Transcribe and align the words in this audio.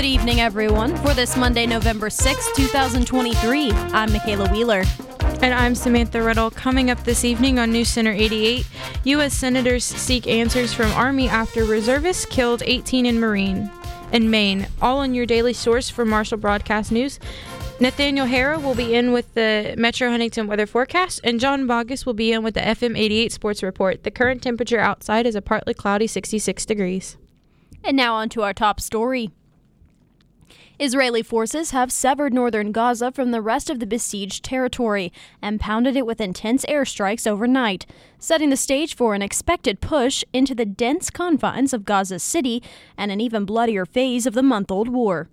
Good 0.00 0.06
evening, 0.06 0.40
everyone. 0.40 0.96
For 0.96 1.12
this 1.12 1.36
Monday, 1.36 1.66
November 1.66 2.08
6, 2.08 2.52
2023, 2.56 3.70
I'm 3.70 4.08
Makaylah 4.08 4.50
Wheeler. 4.50 4.82
And 5.42 5.52
I'm 5.52 5.74
Samantha 5.74 6.22
Riddle. 6.22 6.50
Coming 6.50 6.90
up 6.90 7.04
this 7.04 7.22
evening 7.22 7.58
on 7.58 7.70
News 7.70 7.90
Center 7.90 8.10
88, 8.10 8.66
U.S. 9.04 9.34
senators 9.34 9.84
seek 9.84 10.26
answers 10.26 10.72
from 10.72 10.90
Army 10.92 11.28
after 11.28 11.66
reservists 11.66 12.24
killed 12.24 12.62
18 12.64 13.04
in 13.04 13.20
Marine 13.20 13.70
in 14.10 14.30
Maine. 14.30 14.68
All 14.80 15.00
on 15.00 15.12
your 15.12 15.26
daily 15.26 15.52
source 15.52 15.90
for 15.90 16.06
Marshall 16.06 16.38
Broadcast 16.38 16.90
News. 16.90 17.20
Nathaniel 17.78 18.26
Harrah 18.26 18.62
will 18.62 18.74
be 18.74 18.94
in 18.94 19.12
with 19.12 19.34
the 19.34 19.74
Metro 19.76 20.08
Huntington 20.08 20.46
weather 20.46 20.66
forecast, 20.66 21.20
and 21.24 21.38
John 21.38 21.66
Boggess 21.66 22.06
will 22.06 22.14
be 22.14 22.32
in 22.32 22.42
with 22.42 22.54
the 22.54 22.60
FM 22.60 22.98
88 22.98 23.32
sports 23.32 23.62
report. 23.62 24.04
The 24.04 24.10
current 24.10 24.42
temperature 24.42 24.80
outside 24.80 25.26
is 25.26 25.34
a 25.34 25.42
partly 25.42 25.74
cloudy 25.74 26.06
66 26.06 26.64
degrees. 26.64 27.18
And 27.84 27.98
now 27.98 28.14
on 28.14 28.30
to 28.30 28.42
our 28.44 28.54
top 28.54 28.80
story. 28.80 29.32
Israeli 30.80 31.22
forces 31.22 31.72
have 31.72 31.92
severed 31.92 32.32
northern 32.32 32.72
Gaza 32.72 33.12
from 33.12 33.32
the 33.32 33.42
rest 33.42 33.68
of 33.68 33.80
the 33.80 33.86
besieged 33.86 34.42
territory 34.42 35.12
and 35.42 35.60
pounded 35.60 35.94
it 35.94 36.06
with 36.06 36.22
intense 36.22 36.64
airstrikes 36.64 37.26
overnight, 37.26 37.84
setting 38.18 38.48
the 38.48 38.56
stage 38.56 38.96
for 38.96 39.14
an 39.14 39.20
expected 39.20 39.82
push 39.82 40.24
into 40.32 40.54
the 40.54 40.64
dense 40.64 41.10
confines 41.10 41.74
of 41.74 41.84
Gaza 41.84 42.18
City 42.18 42.62
and 42.96 43.12
an 43.12 43.20
even 43.20 43.44
bloodier 43.44 43.84
phase 43.84 44.24
of 44.24 44.32
the 44.32 44.42
month 44.42 44.70
old 44.70 44.88
war. 44.88 45.28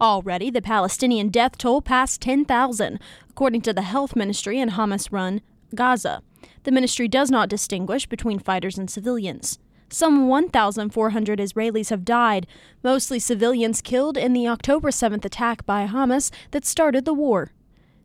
Already, 0.00 0.48
the 0.48 0.62
Palestinian 0.62 1.28
death 1.28 1.58
toll 1.58 1.82
passed 1.82 2.22
10,000, 2.22 2.98
according 3.28 3.60
to 3.60 3.74
the 3.74 3.82
health 3.82 4.16
ministry 4.16 4.58
in 4.58 4.70
Hamas 4.70 5.12
run 5.12 5.42
Gaza. 5.74 6.22
The 6.62 6.72
ministry 6.72 7.06
does 7.06 7.30
not 7.30 7.50
distinguish 7.50 8.06
between 8.06 8.38
fighters 8.38 8.78
and 8.78 8.88
civilians. 8.88 9.58
Some 9.88 10.28
1,400 10.28 11.38
Israelis 11.38 11.90
have 11.90 12.04
died, 12.04 12.46
mostly 12.82 13.18
civilians 13.18 13.80
killed 13.80 14.16
in 14.16 14.32
the 14.32 14.48
October 14.48 14.90
7th 14.90 15.24
attack 15.24 15.64
by 15.64 15.86
Hamas 15.86 16.30
that 16.50 16.64
started 16.64 17.04
the 17.04 17.14
war. 17.14 17.52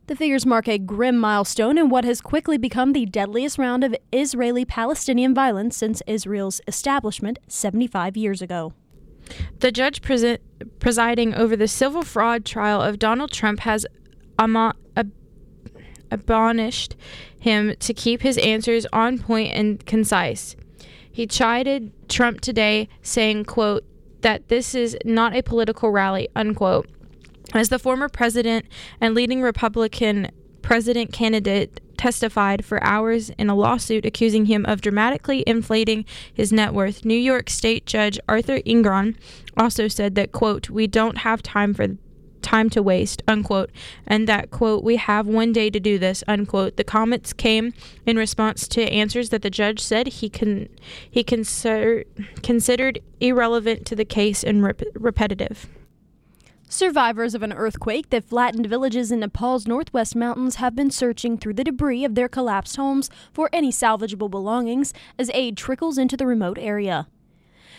The 0.08 0.16
figures 0.16 0.46
mark 0.46 0.68
a 0.68 0.78
grim 0.78 1.18
milestone 1.18 1.78
in 1.78 1.90
what 1.90 2.04
has 2.06 2.22
quickly 2.22 2.58
become 2.58 2.94
the 2.94 3.06
deadliest 3.06 3.58
round 3.58 3.84
of 3.84 3.96
Israeli 4.12 4.66
Palestinian 4.66 5.34
violence 5.34 5.78
since 5.78 6.02
Israel's 6.06 6.60
establishment 6.68 7.40
75 7.48 8.18
years 8.18 8.42
ago. 8.42 8.74
The 9.60 9.72
judge 9.72 10.02
presiding 10.80 11.34
over 11.34 11.56
the 11.56 11.68
civil 11.68 12.02
fraud 12.02 12.46
trial 12.46 12.82
of 12.82 13.00
Donald 13.00 13.32
Trump 13.32 13.62
has 13.62 13.86
ab- 14.38 14.76
abolished 16.12 16.96
him 17.40 17.76
to 17.80 17.94
keep 17.94 18.22
his 18.22 18.38
answers 18.40 18.86
on 18.92 19.18
point 19.18 19.54
and 19.54 19.86
concise. 19.86 20.56
He 21.12 21.28
chided 21.28 21.92
Trump 22.10 22.42
today, 22.42 22.88
saying, 23.02 23.46
quote, 23.46 23.84
that 24.22 24.48
this 24.48 24.74
is 24.76 24.98
not 25.04 25.36
a 25.36 25.44
political 25.44 25.90
rally, 25.90 26.30
unquote. 26.36 26.88
As 27.54 27.70
the 27.70 27.80
former 27.80 28.08
president 28.08 28.66
and 29.02 29.14
leading 29.14 29.42
Republican 29.42 30.32
president 30.62 31.12
candidate 31.12 31.82
testified 31.98 32.64
for 32.64 32.84
hours 32.84 33.30
in 33.32 33.50
a 33.50 33.56
lawsuit 33.56 34.06
accusing 34.06 34.46
him 34.46 34.66
of 34.66 34.82
dramatically 34.82 35.44
inflating 35.46 36.06
his 36.34 36.52
net 36.52 36.74
worth, 36.74 37.04
New 37.04 37.14
York 37.14 37.50
State 37.50 37.86
Judge 37.86 38.20
Arthur 38.30 38.60
Engoron 38.60 39.16
also 39.58 39.88
said 39.88 40.16
that, 40.16 40.32
quote, 40.32 40.70
we 40.70 40.88
don't 40.88 41.20
have 41.20 41.44
time 41.44 41.74
for 41.74 41.88
time 42.42 42.70
to 42.72 42.82
waste, 42.82 43.22
unquote, 43.28 43.72
and 44.06 44.28
that, 44.28 44.52
quote, 44.52 44.84
we 44.84 44.98
have 44.98 45.28
one 45.28 45.52
day 45.52 45.70
to 45.70 45.80
do 45.80 45.98
this, 45.98 46.24
unquote. 46.28 46.78
The 46.78 46.84
comments 46.84 47.34
came 47.34 47.74
in 48.06 48.18
response 48.18 48.68
to 48.70 48.82
answers 48.84 49.30
that 49.30 49.42
the 49.42 49.50
judge 49.50 49.80
said 49.80 50.08
he 50.08 50.32
he 51.10 51.24
consider, 51.24 52.04
considered 52.44 53.00
irrelevant 53.20 53.86
to 53.88 53.96
the 53.96 54.06
case 54.06 54.44
and 54.44 54.64
rep- 54.64 54.82
repetitive. 54.94 55.68
Survivors 56.68 57.36
of 57.36 57.44
an 57.44 57.52
earthquake 57.52 58.12
that 58.12 58.24
flattened 58.24 58.66
villages 58.66 59.12
in 59.12 59.20
Nepal's 59.20 59.68
northwest 59.68 60.16
mountains 60.16 60.56
have 60.56 60.74
been 60.74 60.90
searching 60.90 61.38
through 61.38 61.56
the 61.56 61.66
debris 61.66 62.06
of 62.06 62.16
their 62.16 62.30
collapsed 62.30 62.78
homes 62.78 63.10
for 63.34 63.50
any 63.52 63.74
salvageable 63.74 64.32
belongings 64.32 64.94
as 65.20 65.30
aid 65.34 65.58
trickles 65.58 65.98
into 65.98 66.16
the 66.16 66.26
remote 66.26 66.58
area. 66.58 67.08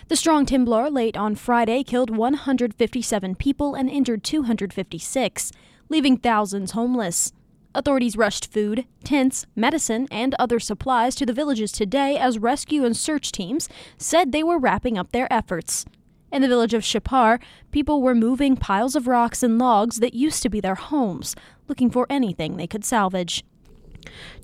The 0.08 0.16
strong 0.16 0.44
Temblor 0.44 0.92
late 0.92 1.16
on 1.16 1.36
Friday 1.36 1.84
killed 1.84 2.10
157 2.10 3.34
people 3.36 3.74
and 3.74 3.88
injured 3.88 4.24
256, 4.24 5.52
leaving 5.88 6.16
thousands 6.16 6.72
homeless. 6.72 7.32
Authorities 7.74 8.16
rushed 8.16 8.52
food, 8.52 8.84
tents, 9.04 9.46
medicine, 9.56 10.08
and 10.10 10.34
other 10.38 10.58
supplies 10.58 11.14
to 11.14 11.24
the 11.24 11.32
villages 11.32 11.72
today 11.72 12.18
as 12.18 12.38
rescue 12.38 12.84
and 12.84 12.96
search 12.96 13.32
teams 13.32 13.68
said 13.96 14.32
they 14.32 14.42
were 14.42 14.58
wrapping 14.58 14.98
up 14.98 15.12
their 15.12 15.32
efforts. 15.32 15.86
In 16.32 16.42
the 16.42 16.48
village 16.48 16.74
of 16.74 16.84
Shapar, 16.84 17.38
people 17.70 18.02
were 18.02 18.14
moving 18.14 18.56
piles 18.56 18.96
of 18.96 19.06
rocks 19.06 19.42
and 19.42 19.58
logs 19.58 20.00
that 20.00 20.14
used 20.14 20.42
to 20.42 20.50
be 20.50 20.60
their 20.60 20.74
homes, 20.74 21.36
looking 21.68 21.90
for 21.90 22.06
anything 22.10 22.56
they 22.56 22.66
could 22.66 22.84
salvage. 22.84 23.44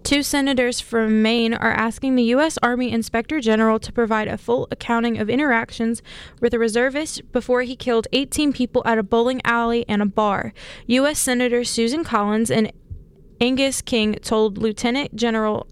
Two 0.03 0.23
senators 0.23 0.81
from 0.81 1.23
Maine 1.23 1.53
are 1.53 1.73
asking 1.73 2.15
the 2.15 2.23
U.S. 2.25 2.59
Army 2.63 2.93
Inspector 2.93 3.39
General 3.41 3.79
to 3.81 3.93
provide 3.93 4.29
a 4.29 4.39
full 4.39 4.69
accounting 4.71 5.19
of 5.19 5.29
interactions 5.29 6.03
with 6.41 6.55
a 6.55 6.59
reservist 6.59 7.31
before 7.33 7.63
he 7.63 7.77
killed 7.77 8.07
18 8.13 8.53
people 8.53 8.83
at 8.85 8.99
a 8.99 9.03
bowling 9.03 9.41
alley 9.45 9.85
and 9.89 10.01
a 10.01 10.07
bar. 10.07 10.53
U.S. 10.87 11.19
Senators 11.19 11.69
Susan 11.69 12.05
Collins 12.05 12.51
and 12.51 12.73
Angus 13.41 13.83
King 13.83 14.15
told 14.23 14.59
Lieutenant 14.59 15.15
General 15.15 15.67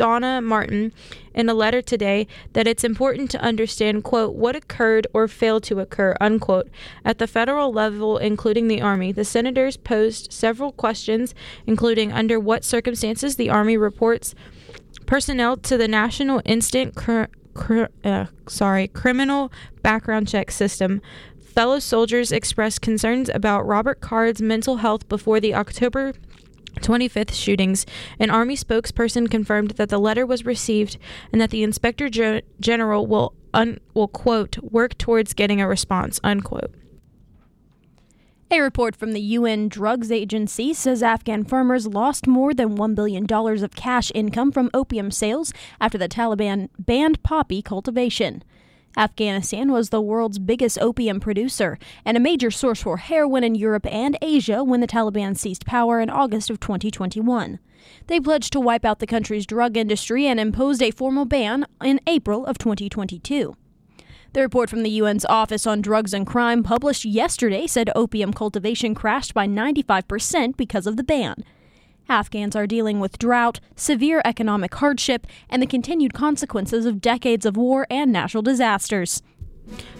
Donna 0.00 0.40
Martin 0.40 0.94
in 1.34 1.50
a 1.50 1.52
letter 1.52 1.82
today 1.82 2.26
that 2.54 2.66
it's 2.66 2.84
important 2.84 3.30
to 3.32 3.40
understand, 3.42 4.02
quote, 4.02 4.34
what 4.34 4.56
occurred 4.56 5.06
or 5.12 5.28
failed 5.28 5.62
to 5.64 5.78
occur, 5.78 6.16
unquote, 6.18 6.70
at 7.04 7.18
the 7.18 7.26
federal 7.26 7.70
level, 7.70 8.16
including 8.16 8.66
the 8.66 8.80
Army. 8.80 9.12
The 9.12 9.26
senators 9.26 9.76
posed 9.76 10.32
several 10.32 10.72
questions, 10.72 11.34
including 11.66 12.12
under 12.12 12.40
what 12.40 12.64
circumstances 12.64 13.36
the 13.36 13.50
Army 13.50 13.76
reports 13.76 14.34
personnel 15.04 15.58
to 15.58 15.76
the 15.76 15.86
National 15.86 16.40
Instant 16.46 16.96
cr- 16.96 17.24
cr- 17.52 17.92
uh, 18.02 18.24
sorry, 18.48 18.88
Criminal 18.88 19.52
Background 19.82 20.28
Check 20.28 20.50
System. 20.50 21.02
Fellow 21.38 21.78
soldiers 21.78 22.32
expressed 22.32 22.80
concerns 22.80 23.28
about 23.28 23.66
Robert 23.66 24.00
Card's 24.00 24.40
mental 24.40 24.76
health 24.76 25.06
before 25.10 25.40
the 25.40 25.54
October 25.54 26.14
25th 26.76 27.34
shootings, 27.34 27.86
an 28.18 28.30
Army 28.30 28.56
spokesperson 28.56 29.30
confirmed 29.30 29.72
that 29.72 29.88
the 29.88 29.98
letter 29.98 30.24
was 30.24 30.46
received 30.46 30.96
and 31.32 31.40
that 31.40 31.50
the 31.50 31.62
Inspector 31.62 32.08
General 32.60 33.06
will, 33.06 33.34
un- 33.52 33.80
will, 33.94 34.08
quote, 34.08 34.58
work 34.58 34.96
towards 34.98 35.34
getting 35.34 35.60
a 35.60 35.68
response, 35.68 36.20
unquote. 36.22 36.74
A 38.52 38.60
report 38.60 38.96
from 38.96 39.12
the 39.12 39.20
UN 39.20 39.68
Drugs 39.68 40.10
Agency 40.10 40.74
says 40.74 41.04
Afghan 41.04 41.44
farmers 41.44 41.86
lost 41.86 42.26
more 42.26 42.52
than 42.52 42.76
$1 42.76 42.94
billion 42.96 43.24
of 43.32 43.76
cash 43.76 44.10
income 44.12 44.50
from 44.50 44.70
opium 44.74 45.12
sales 45.12 45.52
after 45.80 45.96
the 45.96 46.08
Taliban 46.08 46.68
banned 46.76 47.22
poppy 47.22 47.62
cultivation. 47.62 48.42
Afghanistan 48.96 49.70
was 49.72 49.90
the 49.90 50.00
world's 50.00 50.38
biggest 50.38 50.78
opium 50.80 51.20
producer 51.20 51.78
and 52.04 52.16
a 52.16 52.20
major 52.20 52.50
source 52.50 52.82
for 52.82 52.96
heroin 52.96 53.44
in 53.44 53.54
Europe 53.54 53.86
and 53.86 54.18
Asia 54.20 54.64
when 54.64 54.80
the 54.80 54.86
Taliban 54.86 55.36
seized 55.36 55.64
power 55.64 56.00
in 56.00 56.10
August 56.10 56.50
of 56.50 56.60
2021. 56.60 57.58
They 58.08 58.20
pledged 58.20 58.52
to 58.52 58.60
wipe 58.60 58.84
out 58.84 58.98
the 58.98 59.06
country's 59.06 59.46
drug 59.46 59.76
industry 59.76 60.26
and 60.26 60.40
imposed 60.40 60.82
a 60.82 60.90
formal 60.90 61.24
ban 61.24 61.66
in 61.82 62.00
April 62.06 62.44
of 62.44 62.58
2022. 62.58 63.54
The 64.32 64.42
report 64.42 64.70
from 64.70 64.84
the 64.84 65.00
UN's 65.00 65.24
Office 65.24 65.66
on 65.66 65.80
Drugs 65.80 66.14
and 66.14 66.26
Crime 66.26 66.62
published 66.62 67.04
yesterday 67.04 67.66
said 67.66 67.90
opium 67.96 68.32
cultivation 68.32 68.94
crashed 68.94 69.34
by 69.34 69.46
95% 69.46 70.56
because 70.56 70.86
of 70.86 70.96
the 70.96 71.02
ban. 71.02 71.42
Afghans 72.10 72.56
are 72.56 72.66
dealing 72.66 72.98
with 72.98 73.18
drought, 73.18 73.60
severe 73.76 74.20
economic 74.24 74.74
hardship, 74.74 75.26
and 75.48 75.62
the 75.62 75.66
continued 75.66 76.12
consequences 76.12 76.84
of 76.84 77.00
decades 77.00 77.46
of 77.46 77.56
war 77.56 77.86
and 77.88 78.12
natural 78.12 78.42
disasters. 78.42 79.22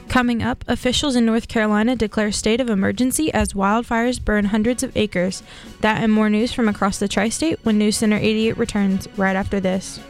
Coming 0.08 0.42
up, 0.42 0.64
officials 0.66 1.14
in 1.14 1.24
North 1.24 1.46
Carolina 1.46 1.94
declare 1.94 2.32
state 2.32 2.60
of 2.60 2.68
emergency 2.68 3.32
as 3.32 3.52
wildfires 3.52 4.22
burn 4.22 4.46
hundreds 4.46 4.82
of 4.82 4.96
acres. 4.96 5.44
That 5.82 6.02
and 6.02 6.12
more 6.12 6.28
news 6.28 6.52
from 6.52 6.68
across 6.68 6.98
the 6.98 7.06
tri 7.06 7.28
state 7.28 7.60
when 7.62 7.78
News 7.78 7.98
Center 7.98 8.16
88 8.16 8.58
returns 8.58 9.06
right 9.16 9.36
after 9.36 9.60
this. 9.60 10.00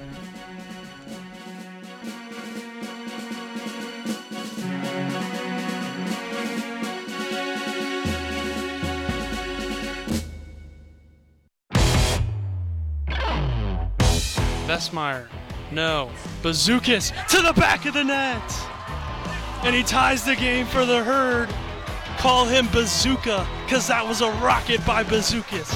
No. 15.73 16.11
Bazookas 16.43 17.13
to 17.29 17.43
the 17.43 17.53
back 17.53 17.87
of 17.87 17.95
the 17.95 18.05
net. 18.05 18.43
And 19.63 19.75
he 19.75 19.83
ties 19.83 20.25
the 20.25 20.37
game 20.37 20.67
for 20.67 20.85
the 20.85 21.05
herd. 21.05 21.49
Call 22.19 22.45
him 22.45 22.67
Bazooka, 22.73 23.47
because 23.65 23.87
that 23.89 24.07
was 24.07 24.21
a 24.21 24.31
rocket 24.43 24.85
by 24.85 25.03
Bazookas. 25.03 25.71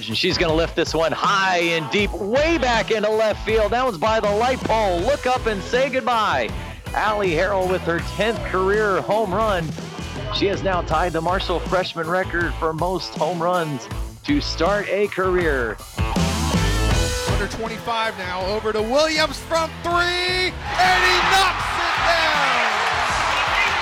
She's 0.00 0.36
going 0.36 0.50
to 0.50 0.56
lift 0.56 0.74
this 0.74 0.92
one 0.92 1.12
high 1.12 1.58
and 1.58 1.88
deep, 1.90 2.10
way 2.12 2.58
back 2.58 2.90
into 2.90 3.08
left 3.08 3.44
field. 3.46 3.72
That 3.72 3.84
one's 3.84 3.96
by 3.96 4.18
the 4.18 4.30
light 4.30 4.58
pole. 4.60 4.98
Look 5.00 5.26
up 5.26 5.46
and 5.46 5.62
say 5.62 5.88
goodbye. 5.88 6.50
Allie 6.94 7.30
Harrell 7.30 7.70
with 7.70 7.82
her 7.82 8.00
10th 8.00 8.44
career 8.50 9.00
home 9.02 9.32
run. 9.32 9.64
She 10.34 10.46
has 10.46 10.62
now 10.62 10.82
tied 10.82 11.12
the 11.12 11.20
Marshall 11.20 11.60
freshman 11.60 12.08
record 12.08 12.52
for 12.54 12.72
most 12.72 13.14
home 13.14 13.40
runs 13.40 13.88
to 14.24 14.40
start 14.40 14.88
a 14.88 15.06
career. 15.08 15.76
Under 17.50 17.62
25 17.62 18.18
now, 18.18 18.44
over 18.46 18.72
to 18.72 18.82
Williams 18.82 19.38
from 19.38 19.70
three, 19.82 20.52
and 20.52 21.00
he 21.02 21.16
knocks 21.30 21.70
it 21.78 21.96
down. 22.06 22.70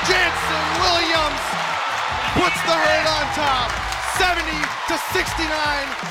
Jansen 0.08 0.66
Williams 0.80 1.44
puts 2.34 2.60
the 2.64 2.72
herd 2.72 3.06
on 3.06 3.24
top. 3.34 3.70
70 4.16 4.40
to 4.88 4.96
69, 5.12 5.48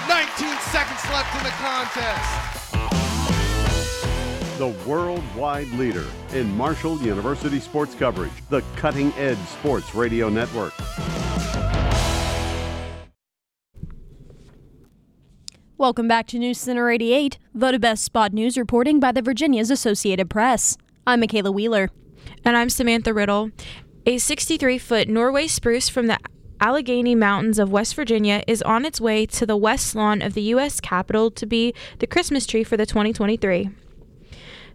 19 0.07 0.57
seconds 0.71 1.01
left 1.11 1.35
in 1.37 1.43
the 1.43 1.51
contest. 1.57 2.29
The 4.57 4.73
worldwide 4.89 5.69
leader 5.71 6.05
in 6.33 6.55
Marshall 6.55 7.01
University 7.01 7.59
sports 7.59 7.95
coverage, 7.95 8.31
the 8.49 8.61
Cutting 8.75 9.13
Edge 9.13 9.37
Sports 9.59 9.95
Radio 9.95 10.29
Network. 10.29 10.73
Welcome 15.79 16.07
back 16.07 16.25
to 16.29 16.39
News 16.39 16.57
Center 16.57 16.89
88, 16.89 17.37
voted 17.53 17.81
best 17.81 18.03
spot 18.03 18.33
news 18.33 18.57
reporting 18.57 18.99
by 18.99 19.11
the 19.11 19.21
Virginia's 19.21 19.69
Associated 19.69 20.27
Press. 20.27 20.75
I'm 21.05 21.21
Makaylah 21.21 21.53
Wheeler. 21.53 21.91
And 22.43 22.57
I'm 22.57 22.71
Samantha 22.71 23.13
Riddle. 23.13 23.51
A 24.07 24.17
63 24.17 24.79
foot 24.79 25.07
Norway 25.07 25.45
spruce 25.45 25.87
from 25.87 26.07
the 26.07 26.17
Allegheny 26.59 27.13
Mountains 27.13 27.59
of 27.59 27.71
West 27.71 27.93
Virginia 27.93 28.43
is 28.47 28.63
on 28.63 28.85
its 28.85 28.99
way 28.99 29.27
to 29.27 29.45
the 29.45 29.55
west 29.55 29.93
lawn 29.93 30.23
of 30.23 30.33
the 30.33 30.41
U.S. 30.41 30.79
Capitol 30.79 31.29
to 31.29 31.45
be 31.45 31.75
the 31.99 32.07
Christmas 32.07 32.47
tree 32.47 32.63
for 32.63 32.75
the 32.75 32.87
2023. 32.87 33.69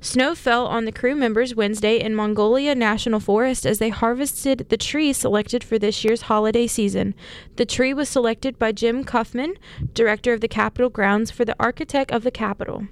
Snow 0.03 0.35
fell 0.35 0.67
on 0.67 0.85
the 0.85 0.91
crew 0.91 1.15
members 1.15 1.55
Wednesday 1.55 2.01
in 2.01 2.17
Monongahela 2.17 2.75
National 2.75 3.21
Forest 3.21 3.65
as 3.65 3.79
they 3.79 3.91
harvested 3.91 4.67
the 4.69 4.77
tree 4.77 5.13
selected 5.13 5.63
for 5.63 5.79
this 5.79 6.03
year's 6.03 6.23
holiday 6.23 6.67
season. 6.67 7.15
The 7.55 7.65
tree 7.65 7.95
was 7.95 8.09
selected 8.09 8.59
by 8.59 8.73
Jim 8.73 9.05
Kaufmann, 9.05 9.55
director 9.95 10.33
of 10.33 10.41
the 10.41 10.49
Capitol 10.49 10.91
grounds, 10.91 11.31
for 11.31 11.45
the 11.45 11.55
architect 11.61 12.11
of 12.11 12.25
the 12.25 12.33
Capitol. 12.33 12.89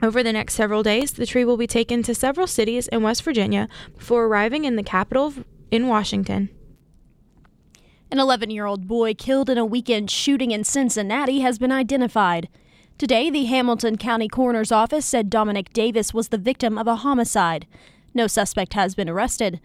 Over 0.00 0.22
the 0.22 0.32
next 0.32 0.54
several 0.54 0.84
days, 0.84 1.10
the 1.10 1.26
tree 1.26 1.44
will 1.44 1.56
be 1.56 1.66
taken 1.66 2.04
to 2.04 2.14
several 2.14 2.46
cities 2.46 2.86
in 2.86 3.02
West 3.02 3.24
Virginia 3.24 3.68
before 3.98 4.26
arriving 4.26 4.64
in 4.64 4.76
the 4.76 4.84
capital 4.84 5.34
in 5.72 5.88
Washington. 5.88 6.50
An 8.12 8.20
11 8.20 8.50
year 8.50 8.66
old 8.66 8.86
boy 8.86 9.14
killed 9.14 9.50
in 9.50 9.58
a 9.58 9.66
weekend 9.66 10.08
shooting 10.08 10.52
in 10.52 10.62
Cincinnati 10.62 11.40
has 11.40 11.58
been 11.58 11.72
identified. 11.72 12.48
Today, 12.96 13.28
the 13.28 13.46
Hamilton 13.46 13.98
County 13.98 14.28
Coroner's 14.28 14.70
Office 14.70 15.04
said 15.04 15.28
Dominic 15.28 15.72
Davis 15.72 16.14
was 16.14 16.28
the 16.28 16.38
victim 16.38 16.78
of 16.78 16.86
a 16.86 16.94
homicide. 16.96 17.66
No 18.14 18.28
suspect 18.28 18.74
has 18.74 18.94
been 18.94 19.08
arrested. 19.08 19.60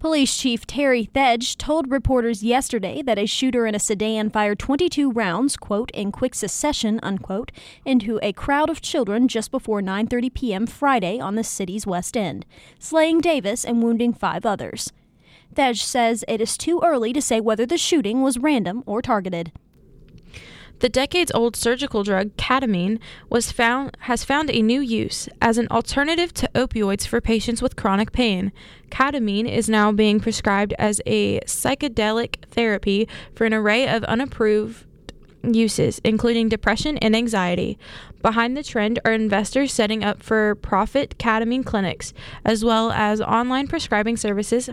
Police 0.00 0.36
Chief 0.36 0.66
Terry 0.66 1.08
Theetge 1.14 1.56
told 1.56 1.90
reporters 1.90 2.42
yesterday 2.42 3.00
that 3.00 3.18
a 3.18 3.24
shooter 3.24 3.66
in 3.66 3.74
a 3.74 3.78
sedan 3.78 4.28
fired 4.28 4.58
22 4.58 5.10
rounds, 5.10 5.56
quote, 5.56 5.90
in 5.92 6.12
quick 6.12 6.34
succession, 6.34 7.00
unquote, 7.02 7.52
into 7.86 8.20
a 8.22 8.34
crowd 8.34 8.68
of 8.68 8.82
children 8.82 9.28
just 9.28 9.50
before 9.50 9.80
9:30 9.80 10.34
p.m. 10.34 10.66
Friday 10.66 11.18
on 11.18 11.36
the 11.36 11.44
city's 11.44 11.86
west 11.86 12.18
end, 12.18 12.44
slaying 12.78 13.22
Davis 13.22 13.64
and 13.64 13.82
wounding 13.82 14.12
5 14.12 14.44
others. 14.44 14.92
Theetge 15.54 15.82
says 15.82 16.22
it 16.28 16.42
is 16.42 16.58
too 16.58 16.82
early 16.84 17.14
to 17.14 17.22
say 17.22 17.40
whether 17.40 17.64
the 17.64 17.78
shooting 17.78 18.20
was 18.20 18.36
random 18.36 18.84
or 18.84 19.00
targeted. 19.00 19.52
The 20.80 20.88
decades-old 20.88 21.56
surgical 21.56 22.04
drug 22.04 22.36
ketamine 22.36 23.00
was 23.28 23.50
found 23.50 23.96
has 24.00 24.24
found 24.24 24.48
a 24.48 24.62
new 24.62 24.80
use 24.80 25.28
as 25.42 25.58
an 25.58 25.66
alternative 25.72 26.32
to 26.34 26.50
opioids 26.54 27.04
for 27.04 27.20
patients 27.20 27.60
with 27.60 27.74
chronic 27.74 28.12
pain. 28.12 28.52
Ketamine 28.90 29.50
is 29.50 29.68
now 29.68 29.90
being 29.90 30.20
prescribed 30.20 30.74
as 30.78 31.00
a 31.04 31.40
psychedelic 31.40 32.36
therapy 32.50 33.08
for 33.34 33.44
an 33.44 33.54
array 33.54 33.88
of 33.88 34.04
unapproved 34.04 34.84
uses, 35.42 36.00
including 36.04 36.48
depression 36.48 36.96
and 36.98 37.16
anxiety. 37.16 37.76
Behind 38.22 38.56
the 38.56 38.62
trend 38.62 39.00
are 39.04 39.12
investors 39.12 39.72
setting 39.72 40.04
up 40.04 40.22
for 40.22 40.54
profit 40.56 41.18
ketamine 41.18 41.64
clinics, 41.64 42.14
as 42.44 42.64
well 42.64 42.92
as 42.92 43.20
online 43.20 43.66
prescribing 43.66 44.16
services 44.16 44.70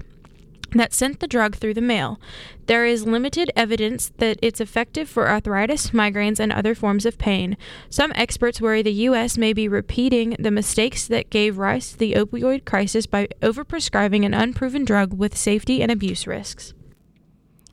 that 0.75 0.93
sent 0.93 1.19
the 1.19 1.27
drug 1.27 1.55
through 1.55 1.73
the 1.73 1.81
mail. 1.81 2.19
There 2.67 2.85
is 2.85 3.05
limited 3.05 3.51
evidence 3.55 4.11
that 4.17 4.37
it's 4.41 4.61
effective 4.61 5.09
for 5.09 5.29
arthritis, 5.29 5.91
migraines, 5.91 6.39
and 6.39 6.51
other 6.51 6.75
forms 6.75 7.05
of 7.05 7.17
pain. 7.17 7.57
Some 7.89 8.11
experts 8.15 8.61
worry 8.61 8.81
the 8.81 8.91
U.S. 8.91 9.37
may 9.37 9.53
be 9.53 9.67
repeating 9.67 10.35
the 10.39 10.51
mistakes 10.51 11.07
that 11.07 11.29
gave 11.29 11.57
rise 11.57 11.91
to 11.91 11.97
the 11.97 12.13
opioid 12.13 12.65
crisis 12.65 13.05
by 13.05 13.27
overprescribing 13.41 14.25
an 14.25 14.33
unproven 14.33 14.85
drug 14.85 15.13
with 15.13 15.37
safety 15.37 15.81
and 15.81 15.91
abuse 15.91 16.27
risks. 16.27 16.73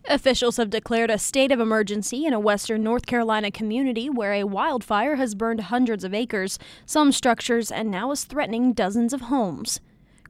Officials 0.08 0.56
have 0.56 0.70
declared 0.70 1.10
a 1.10 1.19
state 1.19 1.52
of 1.52 1.60
emergency 1.60 2.26
in 2.26 2.32
a 2.32 2.40
western 2.40 2.82
North 2.82 3.06
Carolina 3.06 3.52
community 3.52 4.10
where 4.10 4.32
a 4.32 4.44
wildfire 4.44 5.14
has 5.14 5.37
burned 5.37 5.60
hundreds 5.60 6.02
of 6.02 6.12
acres, 6.12 6.58
some 6.84 7.12
structures, 7.12 7.70
and 7.70 7.88
now 7.88 8.10
is 8.10 8.25
threatening 8.25 8.72
dozens 8.72 9.12
of 9.12 9.22
homes. 9.22 9.81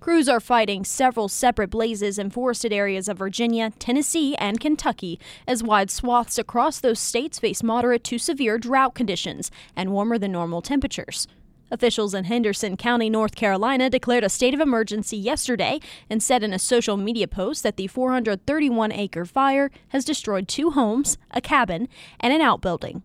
Crews 0.03 0.29
are 0.29 0.41
fighting 0.41 0.85
several 0.85 1.29
separate 1.29 1.71
blazes 1.71 2.19
in 2.19 2.29
forested 2.29 2.73
areas 2.73 3.07
of 3.07 3.19
Virginia, 3.19 3.71
Tennessee, 3.79 4.35
and 4.35 4.59
Kentucky, 4.59 5.21
as 5.47 5.63
wide 5.63 5.93
swaths 5.93 6.39
across 6.39 6.81
those 6.81 6.99
states 6.99 7.39
face 7.39 7.63
moderate 7.63 8.03
to 8.03 8.19
severe 8.19 8.59
drought 8.59 8.97
conditions 8.97 9.49
and 9.77 9.93
warmer 9.93 10.19
than 10.19 10.33
normal 10.33 10.61
temperatures. 10.61 11.29
Officials 11.71 12.15
in 12.15 12.25
Henderson 12.25 12.77
County, 12.77 13.09
North 13.09 13.37
Carolina, 13.37 13.89
declared 13.89 14.25
a 14.25 14.29
state 14.29 14.55
of 14.55 14.61
emergency 14.61 15.17
yesterday 15.17 15.79
and 16.11 16.21
said 16.21 16.43
in 16.43 16.53
a 16.53 16.59
social 16.59 16.97
media 16.97 17.29
post 17.29 17.63
that 17.63 17.77
the 17.77 17.87
431 17.87 18.91
acre 18.91 19.25
fire 19.25 19.71
has 19.91 20.05
destroyed 20.05 20.49
two 20.49 20.73
homes, 20.73 21.17
a 21.31 21.41
cabin, 21.41 21.87
and 22.19 22.33
an 22.33 22.41
outbuilding. 22.41 23.05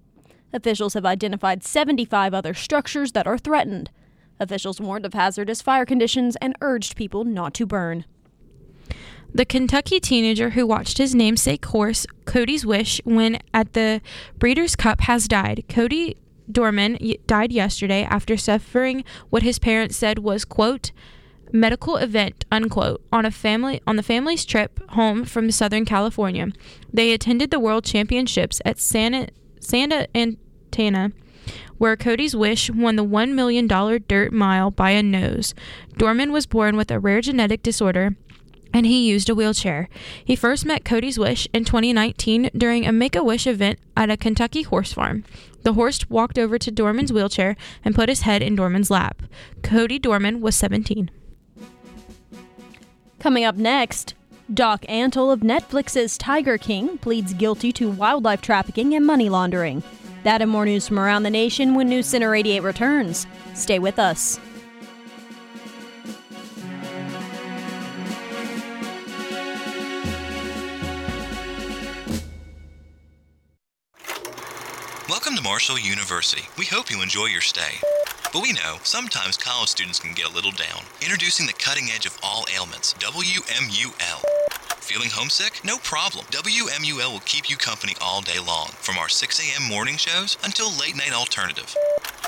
Officials 0.52 0.96
have 0.96 1.06
identified 1.06 1.64
75 1.64 2.34
other 2.34 2.56
structures 2.56 3.12
that 3.12 3.28
are 3.28 3.38
threatened. 3.38 3.92
Officials 4.40 4.80
warned 4.80 5.06
of 5.06 5.14
hazardous 5.14 5.62
fire 5.62 5.86
conditions 5.86 6.36
and 6.38 6.56
urged 6.62 6.96
people 6.96 7.24
not 7.24 7.54
to 7.56 7.66
burn. 7.66 8.06
The 9.34 9.46
Kentucky 9.46 10.00
teenager 10.00 10.52
who 10.52 10.66
watched 10.66 10.98
his 10.98 11.14
namesake 11.14 11.66
horse, 11.66 12.06
Cody's 12.26 12.66
Wish, 12.66 13.02
win 13.06 13.40
at 13.54 13.74
the 13.74 14.02
Breeders' 14.40 14.76
Cup 14.76 15.02
has 15.02 15.28
died. 15.28 15.66
Cody 15.68 16.18
Dorman 16.50 16.98
died 17.26 17.52
yesterday 17.52 18.04
after 18.04 18.38
suffering 18.38 19.04
what 19.30 19.44
his 19.44 19.60
parents 19.60 19.98
said 19.98 20.20
was, 20.20 20.46
quote, 20.46 20.92
medical 21.52 21.98
event 21.98 22.46
unquote 22.52 23.02
on 23.12 23.26
a 23.26 23.32
family 23.32 23.82
on 23.88 23.96
the 23.96 24.04
family's 24.04 24.44
trip 24.44 24.80
home 24.92 25.24
from 25.24 25.50
southern 25.50 25.86
california 25.86 26.48
they 26.92 27.14
attended 27.14 27.52
the 27.52 27.60
world 27.60 27.86
championships 27.86 28.62
at 28.66 28.78
santa 28.78 29.28
santa 29.62 30.08
anita 30.14 31.12
where 31.78 31.96
Cody's 31.96 32.36
Wish 32.36 32.70
won 32.70 32.96
the 32.96 33.06
$1 33.06 33.34
million 33.34 33.68
dirt 33.68 34.32
mile 34.32 34.72
by 34.72 34.92
a 34.92 35.04
nose. 35.04 35.54
Dorman 35.98 36.32
was 36.32 36.46
born 36.46 36.78
with 36.78 36.92
a 36.92 37.00
rare 37.00 37.22
genetic 37.22 37.64
disorder 37.64 38.16
and 38.74 38.86
he 38.86 39.08
used 39.10 39.30
a 39.30 39.36
wheelchair. 39.36 39.90
He 40.24 40.36
first 40.36 40.66
met 40.66 40.86
Cody's 40.86 41.18
Wish 41.18 41.48
in 41.54 41.66
2019 41.66 42.52
during 42.56 42.86
a 42.86 42.92
Make 42.92 43.16
a 43.16 43.24
Wish 43.24 43.48
event 43.48 43.80
at 43.96 44.10
a 44.10 44.18
Kentucky 44.18 44.64
horse 44.64 44.94
farm. 44.94 45.24
The 45.64 45.74
horse 45.74 46.10
walked 46.10 46.38
over 46.38 46.58
to 46.60 46.72
Dorman's 46.72 47.12
wheelchair 47.12 47.56
and 47.84 47.96
put 47.96 48.10
his 48.10 48.22
head 48.22 48.42
in 48.42 48.56
Dorman's 48.56 48.92
lap. 48.92 49.22
Cody 49.64 50.00
Dorman 50.00 50.42
was 50.42 50.56
17. 50.56 51.10
Coming 53.20 53.44
up 53.44 53.56
next, 53.56 54.14
Doc 54.54 54.84
Antle 54.84 55.34
of 55.34 55.42
Netflix's 55.42 56.18
Tiger 56.18 56.58
King 56.58 56.98
pleads 57.00 57.34
guilty 57.34 57.72
to 57.74 57.90
wildlife 57.90 58.42
trafficking 58.42 58.94
and 58.94 59.06
money 59.06 59.28
laundering. 59.28 59.84
That 60.24 60.42
and 60.42 60.52
more 60.52 60.66
news 60.66 60.88
from 60.88 61.00
around 61.00 61.24
the 61.24 61.30
nation 61.30 61.76
when 61.76 61.90
News 61.90 62.08
Center 62.08 62.34
88 62.36 62.62
returns. 62.62 63.28
Stay 63.54 63.80
with 63.80 64.00
us. 64.00 64.40
Marshall 75.58 75.80
University. 75.80 76.44
We 76.56 76.66
hope 76.66 76.92
you 76.92 77.02
enjoy 77.02 77.26
your 77.34 77.42
stay. 77.42 77.82
But 78.32 78.44
we 78.44 78.54
know 78.54 78.78
sometimes 78.84 79.38
college 79.38 79.70
students 79.70 80.00
can 80.00 80.14
get 80.14 80.30
a 80.30 80.32
little 80.32 80.52
down. 80.52 80.84
Introducing 81.02 81.48
the 81.48 81.54
cutting 81.54 81.86
edge 81.90 82.06
of 82.06 82.16
all 82.22 82.46
ailments, 82.56 82.94
WMUL. 83.00 84.22
Feeling 84.78 85.10
homesick? 85.10 85.66
No 85.66 85.80
problem. 85.80 86.28
WMUL 86.28 87.12
will 87.12 87.26
keep 87.26 87.50
you 87.50 87.58
company 87.58 87.96
all 88.00 88.22
day 88.22 88.38
long, 88.38 88.68
from 88.86 89.00
our 89.00 89.10
6 89.10 89.40
a.m. 89.40 89.68
morning 89.68 89.98
shows 89.98 90.38
until 90.44 90.70
late 90.78 90.96
night 90.96 91.12
alternative. 91.12 91.76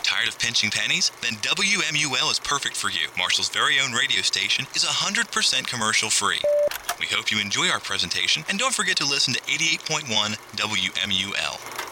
Tired 0.02 0.28
of 0.28 0.40
pinching 0.40 0.72
pennies? 0.72 1.12
Then 1.22 1.34
WMUL 1.34 2.32
is 2.32 2.40
perfect 2.40 2.76
for 2.76 2.90
you. 2.90 3.10
Marshall's 3.16 3.50
very 3.50 3.80
own 3.80 3.92
radio 3.92 4.24
station 4.24 4.66
is 4.74 4.84
100% 4.84 5.68
commercial 5.68 6.10
free. 6.10 6.42
We 7.00 7.06
hope 7.06 7.30
you 7.30 7.40
enjoy 7.40 7.70
our 7.70 7.80
presentation 7.80 8.44
and 8.50 8.58
don't 8.58 8.74
forget 8.74 8.98
to 8.98 9.06
listen 9.06 9.36
to 9.36 9.42
88.1 9.42 10.10
WMUL. 10.58 11.89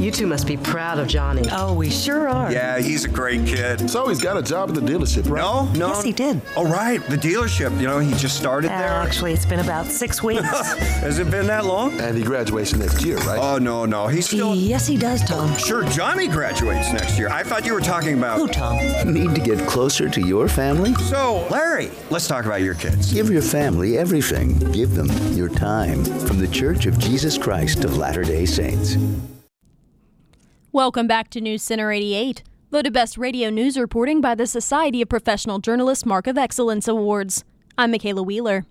You 0.00 0.10
two 0.10 0.26
must 0.26 0.46
be 0.46 0.56
proud 0.56 0.98
of 0.98 1.08
Johnny. 1.08 1.42
Oh, 1.52 1.74
we 1.74 1.90
sure 1.90 2.26
are. 2.26 2.50
Yeah, 2.50 2.78
he's 2.78 3.04
a 3.04 3.08
great 3.08 3.46
kid. 3.46 3.90
So 3.90 4.08
he's 4.08 4.20
got 4.22 4.38
a 4.38 4.42
job 4.42 4.70
at 4.70 4.74
the 4.74 4.80
dealership, 4.80 5.28
right? 5.30 5.40
No, 5.42 5.66
no. 5.74 5.88
Yes, 5.88 6.02
he 6.02 6.12
did. 6.12 6.40
Oh, 6.56 6.64
right, 6.64 7.00
the 7.08 7.16
dealership. 7.16 7.78
You 7.78 7.86
know, 7.86 7.98
he 7.98 8.10
just 8.14 8.38
started 8.38 8.70
Uh, 8.72 8.78
there. 8.78 8.88
actually, 8.88 9.34
it's 9.34 9.44
been 9.44 9.60
about 9.60 9.84
six 9.86 10.22
weeks. 10.22 10.40
Has 11.00 11.18
it 11.18 11.30
been 11.30 11.46
that 11.48 11.66
long? 11.66 12.00
And 12.00 12.16
he 12.16 12.22
graduates 12.24 12.74
next 12.74 13.04
year, 13.04 13.18
right? 13.18 13.38
Oh, 13.38 13.58
no, 13.58 13.84
no. 13.84 14.06
He's 14.06 14.26
still. 14.26 14.54
yes, 14.54 14.86
he 14.86 14.96
does, 14.96 15.22
Tom. 15.24 15.54
Sure, 15.58 15.84
Johnny 15.90 16.28
graduates 16.28 16.92
next 16.94 17.18
year. 17.18 17.28
I 17.28 17.42
thought 17.42 17.66
you 17.66 17.74
were 17.74 17.80
talking 17.80 18.16
about. 18.16 18.38
Who, 18.38 18.48
Tom? 18.48 18.78
Need 19.12 19.34
to 19.34 19.40
get 19.42 19.58
closer 19.68 20.08
to 20.08 20.20
your 20.26 20.48
family? 20.48 20.94
So, 20.94 21.46
Larry, 21.50 21.90
let's 22.08 22.26
talk 22.26 22.46
about 22.46 22.62
your 22.62 22.74
kids. 22.74 23.12
Give 23.12 23.28
your 23.28 23.42
family 23.42 23.98
everything. 23.98 24.58
Give 24.72 24.94
them 24.94 25.08
your 25.34 25.50
time. 25.50 26.02
From 26.04 26.38
the 26.38 26.48
Church 26.48 26.86
of 26.86 26.98
Jesus 26.98 27.36
Christ 27.36 27.84
of 27.84 27.98
Latter 27.98 28.24
day 28.24 28.46
Saints. 28.46 28.96
Welcome 30.72 31.08
back 31.08 31.30
to 31.30 31.40
News 31.40 31.64
Center 31.64 31.90
88, 31.90 32.44
voted 32.70 32.92
best 32.92 33.18
radio 33.18 33.50
news 33.50 33.76
reporting 33.76 34.20
by 34.20 34.36
the 34.36 34.46
Society 34.46 35.02
of 35.02 35.08
Professional 35.08 35.58
Journalists 35.58 36.06
Mark 36.06 36.28
of 36.28 36.38
Excellence 36.38 36.86
Awards. 36.86 37.42
I'm 37.76 37.92
Makaylah 37.92 38.24
Wheeler. 38.24 38.66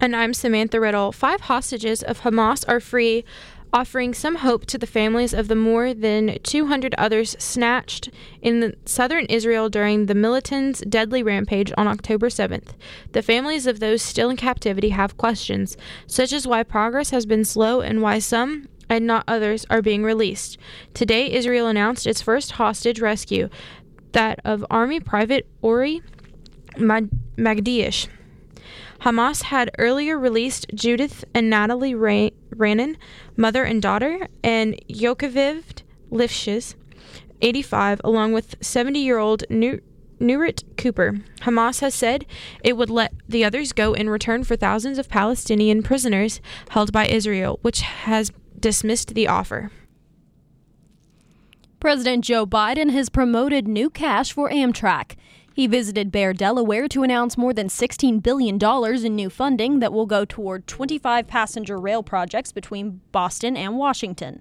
And 0.00 0.14
I'm 0.14 0.32
Samantha 0.32 0.78
Riddle. 0.78 1.10
Five 1.10 1.40
hostages 1.40 2.04
of 2.04 2.20
Hamas 2.20 2.64
are 2.68 2.78
free, 2.78 3.24
offering 3.72 4.14
some 4.14 4.36
hope 4.36 4.64
to 4.66 4.78
the 4.78 4.86
families 4.86 5.34
of 5.34 5.48
the 5.48 5.56
more 5.56 5.92
than 5.92 6.38
200 6.44 6.94
others 6.96 7.34
snatched 7.40 8.10
in 8.40 8.76
southern 8.86 9.24
Israel 9.24 9.68
during 9.68 10.06
the 10.06 10.14
militants' 10.14 10.82
deadly 10.88 11.24
rampage 11.24 11.72
on 11.76 11.88
October 11.88 12.28
7th. 12.28 12.74
The 13.10 13.22
families 13.22 13.66
of 13.66 13.80
those 13.80 14.02
still 14.02 14.30
in 14.30 14.36
captivity 14.36 14.90
have 14.90 15.16
questions, 15.16 15.76
such 16.06 16.32
as 16.32 16.46
why 16.46 16.62
progress 16.62 17.10
has 17.10 17.26
been 17.26 17.44
slow 17.44 17.80
and 17.80 18.00
why 18.00 18.20
some 18.20 18.68
and 18.88 19.06
not 19.06 19.24
others 19.26 19.66
are 19.70 19.82
being 19.82 20.02
released. 20.02 20.58
Today, 20.92 21.32
Israel 21.32 21.66
announced 21.66 22.06
its 22.06 22.22
first 22.22 22.52
hostage 22.52 23.00
rescue, 23.00 23.48
that 24.12 24.40
of 24.44 24.64
Army 24.70 25.00
Private 25.00 25.46
Ori 25.60 26.00
Mag- 26.78 27.10
Megidish. 27.36 28.08
Hamas 29.00 29.42
had 29.42 29.70
earlier 29.78 30.18
released 30.18 30.66
Judith 30.74 31.24
and 31.34 31.50
Natalie 31.50 31.94
Ra- 31.94 32.30
Raanan, 32.54 32.96
mother 33.36 33.64
and 33.64 33.82
daughter, 33.82 34.28
and 34.42 34.80
Yocheved 34.88 35.82
Lifshitz, 36.10 36.74
85, 37.42 38.00
along 38.02 38.32
with 38.32 38.54
70 38.62 38.98
year 38.98 39.18
old 39.18 39.44
Nurit 39.50 40.76
Cooper. 40.78 41.20
Hamas 41.40 41.80
has 41.80 41.94
said 41.94 42.24
it 42.62 42.76
would 42.76 42.88
let 42.88 43.12
the 43.28 43.44
others 43.44 43.72
go 43.72 43.92
in 43.92 44.08
return 44.08 44.44
for 44.44 44.56
thousands 44.56 44.96
of 44.96 45.08
Palestinian 45.08 45.82
prisoners 45.82 46.40
held 46.70 46.92
by 46.92 47.06
Israel, 47.06 47.58
which 47.62 47.80
has 47.82 48.32
dismissed 48.64 49.12
the 49.12 49.28
offer. 49.28 49.70
President 51.80 52.24
Joe 52.24 52.46
Biden 52.46 52.88
has 52.92 53.10
promoted 53.10 53.68
new 53.68 53.90
cash 53.90 54.32
for 54.32 54.48
Amtrak. 54.48 55.16
He 55.52 55.66
visited 55.66 56.10
Bear, 56.10 56.32
Delaware 56.32 56.88
to 56.88 57.02
announce 57.02 57.36
more 57.36 57.52
than 57.52 57.68
$16 57.68 58.22
billion 58.22 58.58
in 59.04 59.14
new 59.14 59.28
funding 59.28 59.80
that 59.80 59.92
will 59.92 60.06
go 60.06 60.24
toward 60.24 60.66
25 60.66 61.26
passenger 61.26 61.78
rail 61.78 62.02
projects 62.02 62.52
between 62.52 63.02
Boston 63.12 63.54
and 63.54 63.76
Washington. 63.76 64.40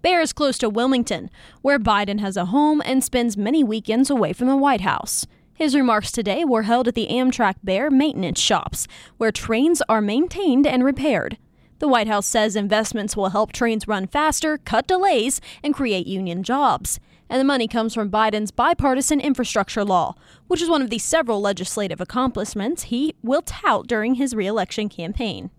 Bear 0.00 0.22
is 0.22 0.32
close 0.32 0.56
to 0.56 0.70
Wilmington, 0.70 1.28
where 1.60 1.78
Biden 1.78 2.20
has 2.20 2.38
a 2.38 2.46
home 2.46 2.80
and 2.86 3.04
spends 3.04 3.36
many 3.36 3.62
weekends 3.62 4.08
away 4.08 4.32
from 4.32 4.46
the 4.46 4.56
White 4.56 4.80
House. 4.80 5.26
His 5.52 5.74
remarks 5.74 6.10
today 6.10 6.42
were 6.42 6.62
held 6.62 6.88
at 6.88 6.94
the 6.94 7.08
Amtrak 7.08 7.56
Bear 7.62 7.90
maintenance 7.90 8.40
shops, 8.40 8.88
where 9.18 9.30
trains 9.30 9.82
are 9.90 10.00
maintained 10.00 10.66
and 10.66 10.82
repaired. 10.82 11.36
The 11.78 11.88
White 11.88 12.08
House 12.08 12.26
says 12.26 12.56
investments 12.56 13.16
will 13.16 13.30
help 13.30 13.52
trains 13.52 13.86
run 13.86 14.06
faster, 14.06 14.58
cut 14.58 14.86
delays, 14.86 15.40
and 15.62 15.74
create 15.74 16.06
union 16.06 16.42
jobs. 16.42 16.98
And 17.30 17.38
the 17.38 17.44
money 17.44 17.68
comes 17.68 17.94
from 17.94 18.10
Biden's 18.10 18.50
bipartisan 18.50 19.20
infrastructure 19.20 19.84
law, 19.84 20.14
which 20.46 20.62
is 20.62 20.68
one 20.70 20.82
of 20.82 20.90
the 20.90 20.98
several 20.98 21.40
legislative 21.40 22.00
accomplishments 22.00 22.84
he 22.84 23.14
will 23.22 23.42
tout 23.42 23.86
during 23.86 24.14
his 24.14 24.34
reelection 24.34 24.88
campaign. 24.88 25.50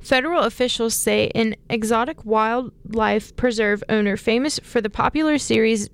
Federal 0.00 0.42
officials 0.42 0.94
say 0.94 1.30
an 1.34 1.56
exotic 1.68 2.24
wildlife 2.24 3.34
preserve 3.36 3.82
owner 3.88 4.16
famous 4.16 4.58
for 4.60 4.80
the 4.80 4.90
popular 4.90 5.38
series 5.38 5.90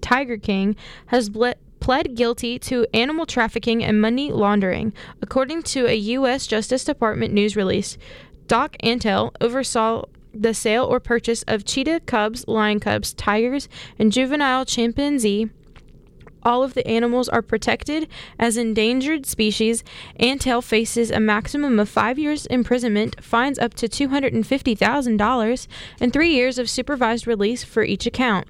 Tiger 0.00 0.36
King 0.36 0.76
has 1.06 1.28
ble- 1.28 1.54
pled 1.84 2.14
guilty 2.14 2.58
to 2.58 2.86
animal 2.94 3.26
trafficking 3.26 3.84
and 3.84 4.00
money 4.00 4.32
laundering, 4.32 4.90
according 5.20 5.62
to 5.62 5.86
a 5.86 5.94
U.S. 5.94 6.46
Justice 6.46 6.82
Department 6.82 7.34
news 7.34 7.56
release. 7.56 7.98
Doc 8.46 8.74
Antle 8.82 9.32
oversaw 9.38 10.06
the 10.32 10.54
sale 10.54 10.86
or 10.86 10.98
purchase 10.98 11.42
of 11.42 11.66
cheetah 11.66 12.00
cubs, 12.06 12.48
lion 12.48 12.80
cubs, 12.80 13.12
tigers, 13.12 13.68
and 13.98 14.12
juvenile 14.12 14.64
chimpanzee. 14.64 15.50
All 16.42 16.62
of 16.62 16.72
the 16.72 16.86
animals 16.88 17.28
are 17.28 17.42
protected 17.42 18.08
as 18.38 18.56
endangered 18.56 19.26
species. 19.26 19.84
Antle 20.18 20.64
faces 20.64 21.10
a 21.10 21.20
maximum 21.20 21.78
of 21.78 21.90
five 21.90 22.18
years 22.18 22.46
imprisonment, 22.46 23.22
fines 23.22 23.58
up 23.58 23.74
to 23.74 23.88
$250,000, 23.88 25.66
and 26.00 26.12
three 26.14 26.30
years 26.30 26.58
of 26.58 26.70
supervised 26.70 27.26
release 27.26 27.62
for 27.62 27.84
each 27.84 28.06
account. 28.06 28.46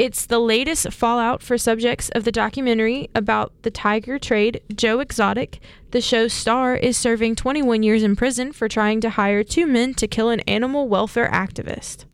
It's 0.00 0.24
the 0.24 0.38
latest 0.38 0.94
fallout 0.94 1.42
for 1.42 1.58
subjects 1.58 2.08
of 2.14 2.24
the 2.24 2.32
documentary 2.32 3.10
about 3.14 3.52
the 3.64 3.70
tiger 3.70 4.18
trade. 4.18 4.62
Joe 4.74 4.98
Exotic, 5.00 5.60
the 5.90 6.00
show's 6.00 6.32
star, 6.32 6.74
is 6.74 6.96
serving 6.96 7.36
21 7.36 7.82
years 7.82 8.02
in 8.02 8.16
prison 8.16 8.50
for 8.52 8.66
trying 8.66 9.02
to 9.02 9.10
hire 9.10 9.44
two 9.44 9.66
men 9.66 9.92
to 9.92 10.08
kill 10.08 10.30
an 10.30 10.40
animal 10.48 10.88
welfare 10.88 11.30
activist. 11.30 12.06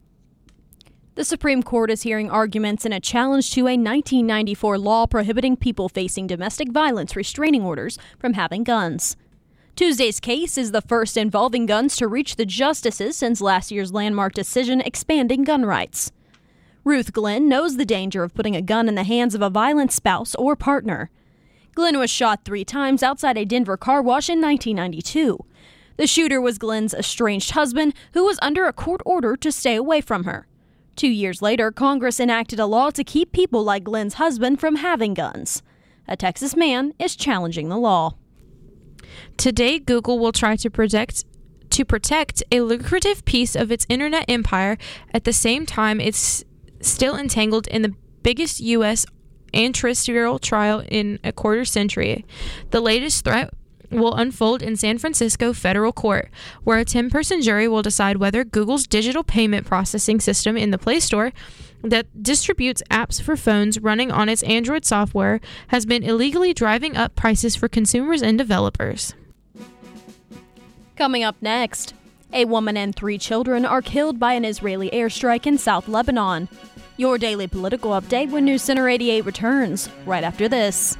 The 1.14 1.24
Supreme 1.24 1.62
Court 1.62 1.92
is 1.92 2.02
hearing 2.02 2.28
arguments 2.28 2.84
in 2.84 2.92
a 2.92 2.98
challenge 2.98 3.52
to 3.52 3.68
a 3.68 3.78
1994 3.78 4.78
law 4.78 5.06
prohibiting 5.06 5.56
people 5.56 5.88
facing 5.88 6.26
domestic 6.26 6.72
violence 6.72 7.14
restraining 7.14 7.62
orders 7.62 8.00
from 8.18 8.32
having 8.32 8.64
guns. 8.64 9.16
Tuesday's 9.76 10.18
case 10.18 10.58
is 10.58 10.72
the 10.72 10.82
first 10.82 11.16
involving 11.16 11.66
guns 11.66 11.94
to 11.98 12.08
reach 12.08 12.34
the 12.34 12.46
justices 12.46 13.16
since 13.16 13.40
last 13.40 13.70
year's 13.70 13.92
landmark 13.92 14.34
decision 14.34 14.80
expanding 14.80 15.44
gun 15.44 15.64
rights. 15.64 16.10
Ruth 16.86 17.12
Glenn 17.12 17.48
knows 17.48 17.78
the 17.78 17.84
danger 17.84 18.22
of 18.22 18.32
putting 18.32 18.54
a 18.54 18.62
gun 18.62 18.88
in 18.88 18.94
the 18.94 19.02
hands 19.02 19.34
of 19.34 19.42
a 19.42 19.50
violent 19.50 19.90
spouse 19.90 20.36
or 20.36 20.54
partner. 20.54 21.10
Glenn 21.74 21.98
was 21.98 22.10
shot 22.10 22.44
three 22.44 22.64
times 22.64 23.02
outside 23.02 23.36
a 23.36 23.44
Denver 23.44 23.76
car 23.76 24.00
wash 24.00 24.28
in 24.28 24.40
1992. 24.40 25.44
The 25.96 26.06
shooter 26.06 26.40
was 26.40 26.58
Glenn's 26.58 26.94
estranged 26.94 27.50
husband, 27.50 27.92
who 28.12 28.24
was 28.24 28.38
under 28.40 28.66
a 28.66 28.72
court 28.72 29.00
order 29.04 29.36
to 29.36 29.50
stay 29.50 29.74
away 29.74 30.00
from 30.00 30.22
her. 30.22 30.46
Two 30.94 31.08
years 31.08 31.42
later, 31.42 31.72
Congress 31.72 32.20
enacted 32.20 32.60
a 32.60 32.66
law 32.66 32.90
to 32.90 33.02
keep 33.02 33.32
people 33.32 33.64
like 33.64 33.82
Glenn's 33.82 34.14
husband 34.14 34.60
from 34.60 34.76
having 34.76 35.12
guns. 35.12 35.64
A 36.06 36.16
Texas 36.16 36.54
man 36.54 36.94
is 37.00 37.16
challenging 37.16 37.68
the 37.68 37.76
law. 37.76 38.14
Today, 39.36 39.80
Google 39.80 40.20
will 40.20 40.30
try 40.30 40.54
to 40.54 40.70
protect 40.70 41.24
to 41.68 41.84
protect 41.84 42.44
a 42.52 42.60
lucrative 42.60 43.24
piece 43.24 43.56
of 43.56 43.72
its 43.72 43.84
internet 43.88 44.24
empire 44.28 44.78
at 45.12 45.24
the 45.24 45.32
same 45.32 45.66
time 45.66 46.00
it's 46.00 46.44
still 46.80 47.16
entangled 47.16 47.66
in 47.68 47.82
the 47.82 47.94
biggest 48.22 48.60
U.S. 48.60 49.06
antitrust 49.54 50.10
trial 50.42 50.82
in 50.88 51.18
a 51.22 51.32
quarter 51.32 51.64
century. 51.64 52.24
The 52.70 52.80
latest 52.80 53.24
threat 53.24 53.52
will 53.90 54.14
unfold 54.14 54.62
in 54.62 54.76
San 54.76 54.98
Francisco 54.98 55.52
federal 55.52 55.92
court, 55.92 56.28
where 56.64 56.78
a 56.78 56.84
10 56.84 57.10
person 57.10 57.40
jury 57.40 57.68
will 57.68 57.82
decide 57.82 58.16
whether 58.16 58.44
Google's 58.44 58.86
digital 58.86 59.22
payment 59.22 59.66
processing 59.66 60.20
system 60.20 60.56
in 60.56 60.70
the 60.70 60.78
Play 60.78 61.00
Store 61.00 61.32
that 61.82 62.22
distributes 62.22 62.82
apps 62.90 63.20
for 63.20 63.36
phones 63.36 63.78
running 63.80 64.10
on 64.10 64.28
its 64.28 64.42
Android 64.42 64.84
software 64.84 65.40
has 65.68 65.86
been 65.86 66.02
illegally 66.02 66.52
driving 66.52 66.96
up 66.96 67.14
prices 67.14 67.54
for 67.54 67.68
consumers 67.68 68.22
and 68.22 68.38
developers. 68.38 69.14
Coming 70.96 71.22
up 71.22 71.36
next, 71.40 71.94
a 72.32 72.44
woman 72.44 72.76
and 72.76 72.94
three 72.94 73.18
children 73.18 73.64
are 73.64 73.82
killed 73.82 74.18
by 74.18 74.34
an 74.34 74.44
Israeli 74.44 74.90
airstrike 74.90 75.46
in 75.46 75.58
South 75.58 75.88
Lebanon. 75.88 76.48
Your 76.96 77.18
daily 77.18 77.46
political 77.46 77.90
update 77.90 78.30
when 78.30 78.44
News 78.44 78.62
Center 78.62 78.88
88 78.88 79.24
returns, 79.24 79.88
right 80.06 80.24
after 80.24 80.48
this. 80.48 80.96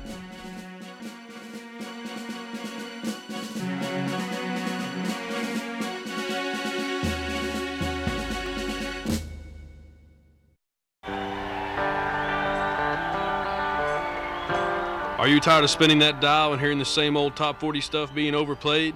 Are 15.27 15.29
you 15.29 15.41
tired 15.41 15.65
of 15.65 15.71
spinning 15.71 15.99
that 15.99 16.21
dial 16.21 16.53
and 16.53 16.61
hearing 16.61 16.79
the 16.79 16.85
same 16.85 17.17
old 17.17 17.35
top 17.35 17.59
40 17.59 17.81
stuff 17.81 18.15
being 18.15 18.33
overplayed? 18.33 18.95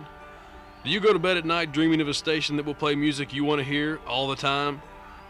Do 0.82 0.88
you 0.88 0.98
go 0.98 1.12
to 1.12 1.18
bed 1.18 1.36
at 1.36 1.44
night 1.44 1.72
dreaming 1.72 2.00
of 2.00 2.08
a 2.08 2.14
station 2.14 2.56
that 2.56 2.64
will 2.64 2.74
play 2.74 2.94
music 2.94 3.34
you 3.34 3.44
want 3.44 3.58
to 3.58 3.64
hear 3.64 4.00
all 4.06 4.28
the 4.28 4.36
time? 4.36 4.80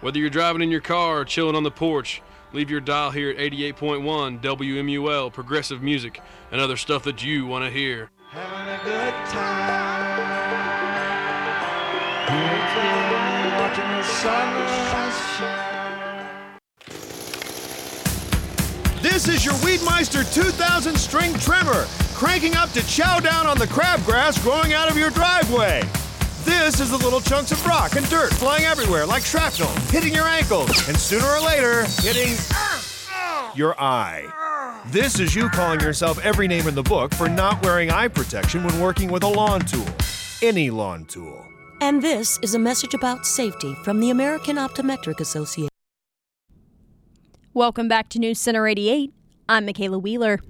Whether 0.01 0.21
you're 0.21 0.31
driving 0.31 0.63
in 0.63 0.71
your 0.71 0.81
car 0.81 1.19
or 1.19 1.25
chilling 1.25 1.57
on 1.57 1.65
the 1.65 1.73
porch, 1.73 2.23
leave 2.53 2.71
your 2.71 2.81
dial 2.81 3.11
here 3.11 3.31
at 3.31 3.37
88.1 3.37 4.41
WMUL, 4.41 5.33
progressive 5.33 5.83
music, 5.83 6.23
and 6.53 6.61
other 6.61 6.77
stuff 6.77 7.03
that 7.03 7.25
you 7.25 7.47
want 7.47 7.65
to 7.65 7.71
hear. 7.71 8.11
Having 8.31 8.75
a 8.75 8.81
good 8.85 9.13
time. 9.27 10.21
Watching 13.59 13.91
the 13.91 14.03
sunrise. 14.05 15.01
This 19.03 19.27
is 19.27 19.45
your 19.45 19.55
Weedmeister 19.55 20.33
2000 20.33 20.97
string 20.97 21.35
trimmer, 21.39 21.87
cranking 22.21 22.55
up 22.55 22.71
to 22.73 22.87
chow 22.87 23.19
down 23.19 23.47
on 23.47 23.57
the 23.57 23.65
crabgrass 23.65 24.43
growing 24.43 24.75
out 24.75 24.91
of 24.91 24.95
your 24.99 25.09
driveway. 25.09 25.81
This 26.45 26.79
is 26.79 26.91
the 26.91 26.99
little 26.99 27.23
chunks 27.23 27.51
of 27.51 27.67
rock 27.67 27.97
and 27.97 28.07
dirt 28.11 28.31
flying 28.35 28.65
everywhere 28.65 29.07
like 29.07 29.23
shrapnel, 29.23 29.71
hitting 29.89 30.15
your 30.15 30.27
ankles, 30.27 30.87
and 30.87 30.95
sooner 30.99 31.25
or 31.25 31.41
later, 31.41 31.87
hitting 32.03 32.37
your 33.55 33.75
eye. 33.81 34.27
This 34.89 35.19
is 35.19 35.35
you 35.35 35.49
calling 35.49 35.81
yourself 35.81 36.19
every 36.23 36.47
name 36.47 36.69
in 36.69 36.75
the 36.75 36.83
book 36.83 37.15
for 37.15 37.27
not 37.27 37.65
wearing 37.65 37.91
eye 37.91 38.09
protection 38.09 38.65
when 38.65 38.79
working 38.79 39.11
with 39.11 39.23
a 39.23 39.29
lawn 39.29 39.63
tool. 39.63 39.89
Any 40.43 40.69
lawn 40.69 41.07
tool. 41.07 41.47
And 41.81 42.03
this 42.03 42.39
is 42.43 42.55
a 42.55 42.59
message 42.59 42.93
about 42.93 43.25
safety 43.25 43.75
from 43.83 43.99
the 43.99 44.11
American 44.11 44.57
Optometric 44.57 45.21
Association. 45.21 45.71
Welcome 47.55 47.89
back 47.89 48.11
to 48.11 48.19
News 48.19 48.39
Center 48.39 48.69
88. 48.69 49.11
I'm 49.49 49.67
Makaylah 49.67 50.03
Wheeler. 50.03 50.41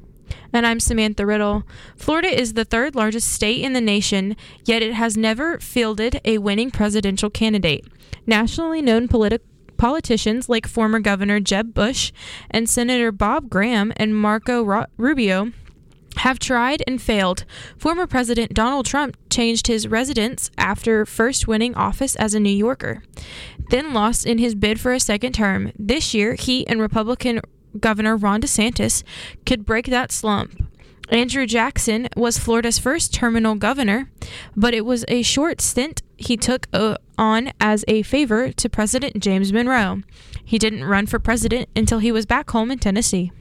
And 0.52 0.66
I'm 0.66 0.80
Samantha 0.80 1.24
Riddle. 1.26 1.64
Florida 1.96 2.28
is 2.28 2.54
the 2.54 2.64
third 2.64 2.94
largest 2.94 3.32
state 3.32 3.62
in 3.62 3.72
the 3.72 3.80
nation, 3.80 4.36
yet 4.64 4.82
it 4.82 4.94
has 4.94 5.16
never 5.16 5.58
fielded 5.58 6.20
a 6.24 6.38
winning 6.38 6.70
presidential 6.70 7.30
candidate. 7.30 7.86
Nationally 8.26 8.82
known 8.82 9.08
politi- 9.08 9.40
politicians 9.76 10.48
like 10.48 10.66
former 10.66 11.00
Governor 11.00 11.40
Jeb 11.40 11.72
Bush 11.72 12.12
and 12.50 12.68
Senator 12.68 13.10
Bob 13.10 13.48
Graham 13.48 13.92
and 13.96 14.14
Marco 14.14 14.62
Ru- 14.62 14.84
Rubio 14.96 15.52
have 16.16 16.38
tried 16.38 16.82
and 16.86 17.00
failed. 17.00 17.44
Former 17.78 18.06
President 18.06 18.52
Donald 18.52 18.84
Trump 18.84 19.16
changed 19.30 19.68
his 19.68 19.88
residence 19.88 20.50
after 20.58 21.06
first 21.06 21.48
winning 21.48 21.74
office 21.74 22.16
as 22.16 22.34
a 22.34 22.40
New 22.40 22.50
Yorker, 22.50 23.02
then 23.70 23.94
lost 23.94 24.26
in 24.26 24.38
his 24.38 24.54
bid 24.54 24.80
for 24.80 24.92
a 24.92 25.00
second 25.00 25.32
term. 25.32 25.72
This 25.78 26.12
year, 26.12 26.34
he 26.34 26.66
and 26.66 26.80
Republican 26.80 27.40
Governor 27.78 28.16
Ron 28.16 28.40
DeSantis 28.40 29.02
could 29.46 29.64
break 29.64 29.86
that 29.86 30.12
slump. 30.12 30.70
Andrew 31.10 31.44
Jackson 31.44 32.08
was 32.16 32.38
Florida's 32.38 32.78
first 32.78 33.12
terminal 33.12 33.56
governor, 33.56 34.10
but 34.56 34.74
it 34.74 34.84
was 34.84 35.04
a 35.08 35.22
short 35.22 35.60
stint 35.60 36.02
he 36.16 36.36
took 36.36 36.68
uh, 36.72 36.96
on 37.18 37.52
as 37.60 37.84
a 37.88 38.02
favor 38.02 38.52
to 38.52 38.68
President 38.68 39.20
James 39.20 39.52
Monroe. 39.52 40.02
He 40.44 40.58
didn't 40.58 40.84
run 40.84 41.06
for 41.06 41.18
president 41.18 41.68
until 41.74 41.98
he 41.98 42.12
was 42.12 42.26
back 42.26 42.50
home 42.50 42.70
in 42.70 42.78
Tennessee. 42.78 43.32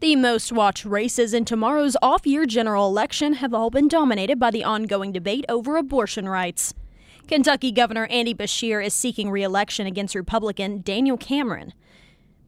The 0.00 0.16
most 0.16 0.52
watched 0.52 0.84
races 0.84 1.34
in 1.34 1.44
tomorrow's 1.44 1.96
off 2.00 2.24
year 2.24 2.46
general 2.46 2.86
election 2.86 3.34
have 3.34 3.52
all 3.52 3.68
been 3.68 3.88
dominated 3.88 4.38
by 4.38 4.50
the 4.50 4.64
ongoing 4.64 5.12
debate 5.12 5.44
over 5.48 5.76
abortion 5.76 6.28
rights. 6.28 6.72
Kentucky 7.26 7.72
Governor 7.72 8.06
Andy 8.06 8.32
Beshear 8.32 8.82
is 8.82 8.94
seeking 8.94 9.28
re 9.28 9.42
election 9.42 9.86
against 9.86 10.14
Republican 10.14 10.80
Daniel 10.80 11.18
Cameron. 11.18 11.74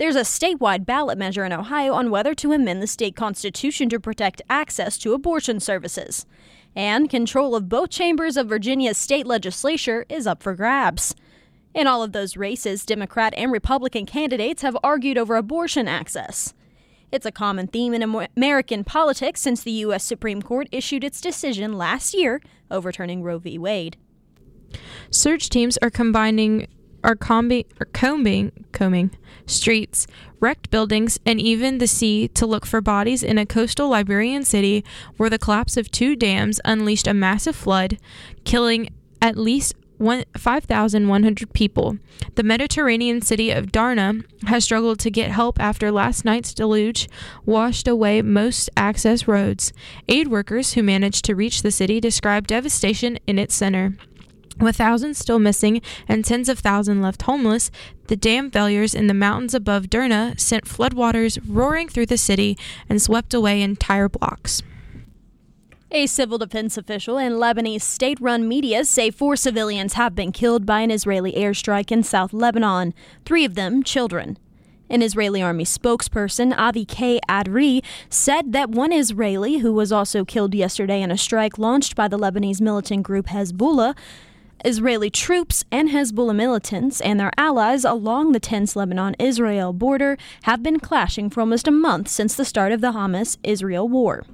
There's 0.01 0.17
a 0.17 0.21
statewide 0.21 0.87
ballot 0.87 1.19
measure 1.19 1.45
in 1.45 1.53
Ohio 1.53 1.93
on 1.93 2.11
whether 2.11 2.35
to 2.37 2.53
amend 2.53 2.81
the 2.83 2.87
state 2.87 3.15
constitution 3.15 3.91
to 3.91 4.01
protect 4.01 4.41
access 4.49 4.97
to 4.97 5.13
abortion 5.13 5.61
services. 5.61 6.25
And 6.75 7.11
control 7.11 7.55
of 7.55 7.69
both 7.69 7.91
chambers 7.91 8.39
of 8.39 8.49
Virginia's 8.49 8.97
state 8.97 9.27
legislature 9.27 10.07
is 10.09 10.27
up 10.27 10.43
for 10.43 10.55
grabs. 10.55 11.15
In 11.75 11.87
all 11.87 12.03
of 12.03 12.13
those 12.13 12.39
races, 12.39 12.87
Democrat 12.87 13.35
and 13.37 13.53
Republican 13.53 14.07
candidates 14.07 14.63
have 14.63 14.75
argued 14.83 15.19
over 15.19 15.37
abortion 15.37 15.87
access. 15.87 16.55
It's 17.13 17.27
a 17.27 17.31
common 17.31 17.67
theme 17.67 17.93
in 17.93 18.27
American 18.39 18.85
politics 18.85 19.43
since 19.43 19.63
the 19.63 19.71
U.S. 19.85 20.03
Supreme 20.03 20.41
Court 20.41 20.67
issued 20.73 21.05
its 21.05 21.21
decision 21.21 21.77
last 21.77 22.15
year 22.15 22.41
overturning 22.71 23.23
Roe 23.23 23.39
v. 23.39 23.59
Wade. 23.59 23.99
Search 25.11 25.51
teams 25.51 25.77
are 25.83 25.91
combining 25.91 26.69
are 27.03 27.17
combing, 27.17 27.65
combing, 27.93 28.53
combing 28.73 29.11
streets, 29.47 30.07
wrecked 30.39 30.71
buildings, 30.71 31.19
and 31.27 31.41
even 31.41 31.79
the 31.79 31.87
sea 31.87 32.29
to 32.29 32.47
look 32.47 32.65
for 32.65 32.81
bodies 32.81 33.23
in 33.23 33.39
a 33.39 33.47
coastal 33.47 33.89
Liberian 33.89 34.45
city 34.45 34.85
where 35.17 35.31
the 35.31 35.39
collapse 35.39 35.77
of 35.77 35.91
two 35.91 36.17
dams 36.17 36.61
unleashed 36.65 37.07
a 37.07 37.15
massive 37.15 37.57
flood, 37.57 37.99
killing 38.45 38.89
at 39.21 39.37
least 39.37 39.75
5,100 40.01 41.53
people. 41.53 41.99
The 42.35 42.43
Mediterranean 42.43 43.21
city 43.21 43.51
of 43.51 43.67
Derna 43.67 44.25
has 44.47 44.65
struggled 44.65 44.99
to 45.01 45.11
get 45.11 45.31
help 45.31 45.61
after 45.61 45.93
last 45.93 46.25
night's 46.25 46.55
deluge 46.55 47.07
washed 47.45 47.87
away 47.87 48.23
most 48.23 48.71
access 48.79 49.29
roads. 49.29 49.75
Aid 50.09 50.29
workers 50.29 50.73
who 50.73 50.83
managed 50.83 51.27
to 51.27 51.35
reach 51.35 51.61
the 51.61 51.71
city 51.71 52.01
described 52.01 52.47
devastation 52.47 53.19
in 53.27 53.39
its 53.39 53.55
center. 53.55 53.95
With 54.61 54.77
thousands 54.77 55.17
still 55.17 55.39
missing 55.39 55.81
and 56.07 56.23
tens 56.23 56.51
of 56.51 56.59
thousands 56.59 57.03
left 57.03 57.23
homeless, 57.23 57.71
the 58.09 58.17
dam 58.17 58.51
failures 58.51 58.95
in 58.95 59.07
the 59.07 59.15
mountains 59.15 59.55
above 59.55 59.89
Derna 59.89 60.39
sent 60.39 60.67
floodwaters 60.67 61.39
roaring 61.49 61.89
through 61.89 62.07
the 62.07 62.19
city 62.19 62.59
and 62.87 63.01
swept 63.01 63.33
away 63.33 63.63
entire 63.63 64.11
blocks. 64.11 64.63
A 65.91 66.07
civil 66.07 66.37
defense 66.37 66.77
official 66.77 67.17
and 67.17 67.37
Lebanese 67.37 67.81
state 67.81 68.21
run 68.21 68.47
media 68.47 68.85
say 68.85 69.11
four 69.11 69.35
civilians 69.35 69.95
have 69.95 70.15
been 70.15 70.31
killed 70.31 70.67
by 70.67 70.81
an 70.83 70.91
Israeli 70.91 71.33
airstrike 71.33 71.91
in 71.91 72.03
South 72.03 72.35
Lebanon, 72.35 72.93
three 73.25 73.47
of 73.47 73.55
them 73.55 73.83
children. 73.83 74.39
An 74.91 75.03
Israeli 75.03 75.41
army 75.41 75.65
spokesperson, 75.65 76.55
Avi 76.57 76.85
K. 76.85 77.19
Adri, 77.29 77.83
said 78.11 78.53
that 78.53 78.71
one 78.71 78.93
Israeli, 78.93 79.59
who 79.59 79.73
was 79.73 79.91
also 79.91 80.25
killed 80.25 80.55
yesterday 80.55 81.01
in 81.01 81.11
a 81.11 81.17
strike 81.17 81.59
launched 81.59 81.97
by 81.97 82.09
the 82.09 82.19
Lebanese 82.19 82.61
militant 82.61 83.05
group 83.05 83.27
Hezbollah, 83.27 83.97
Israeli 84.65 85.11
troops 85.11 85.65
and 85.71 85.89
Hezbollah 85.89 86.35
militants 86.35 87.01
and 87.01 87.19
their 87.19 87.33
allies 87.37 87.85
along 87.85 88.33
the 88.33 88.41
tense 88.41 88.77
Lebanon 88.77 89.17
Israel 89.19 89.73
border 89.73 90.19
have 90.43 90.63
been 90.63 90.79
clashing 90.79 91.31
for 91.31 91.41
almost 91.41 91.67
a 91.67 91.73
month 91.73 92.09
since 92.09 92.35
the 92.35 92.45
start 92.45 92.73
of 92.73 92.81
the 92.81 92.93
Hamas 92.93 93.39
Israel 93.43 93.89
war. 93.89 94.25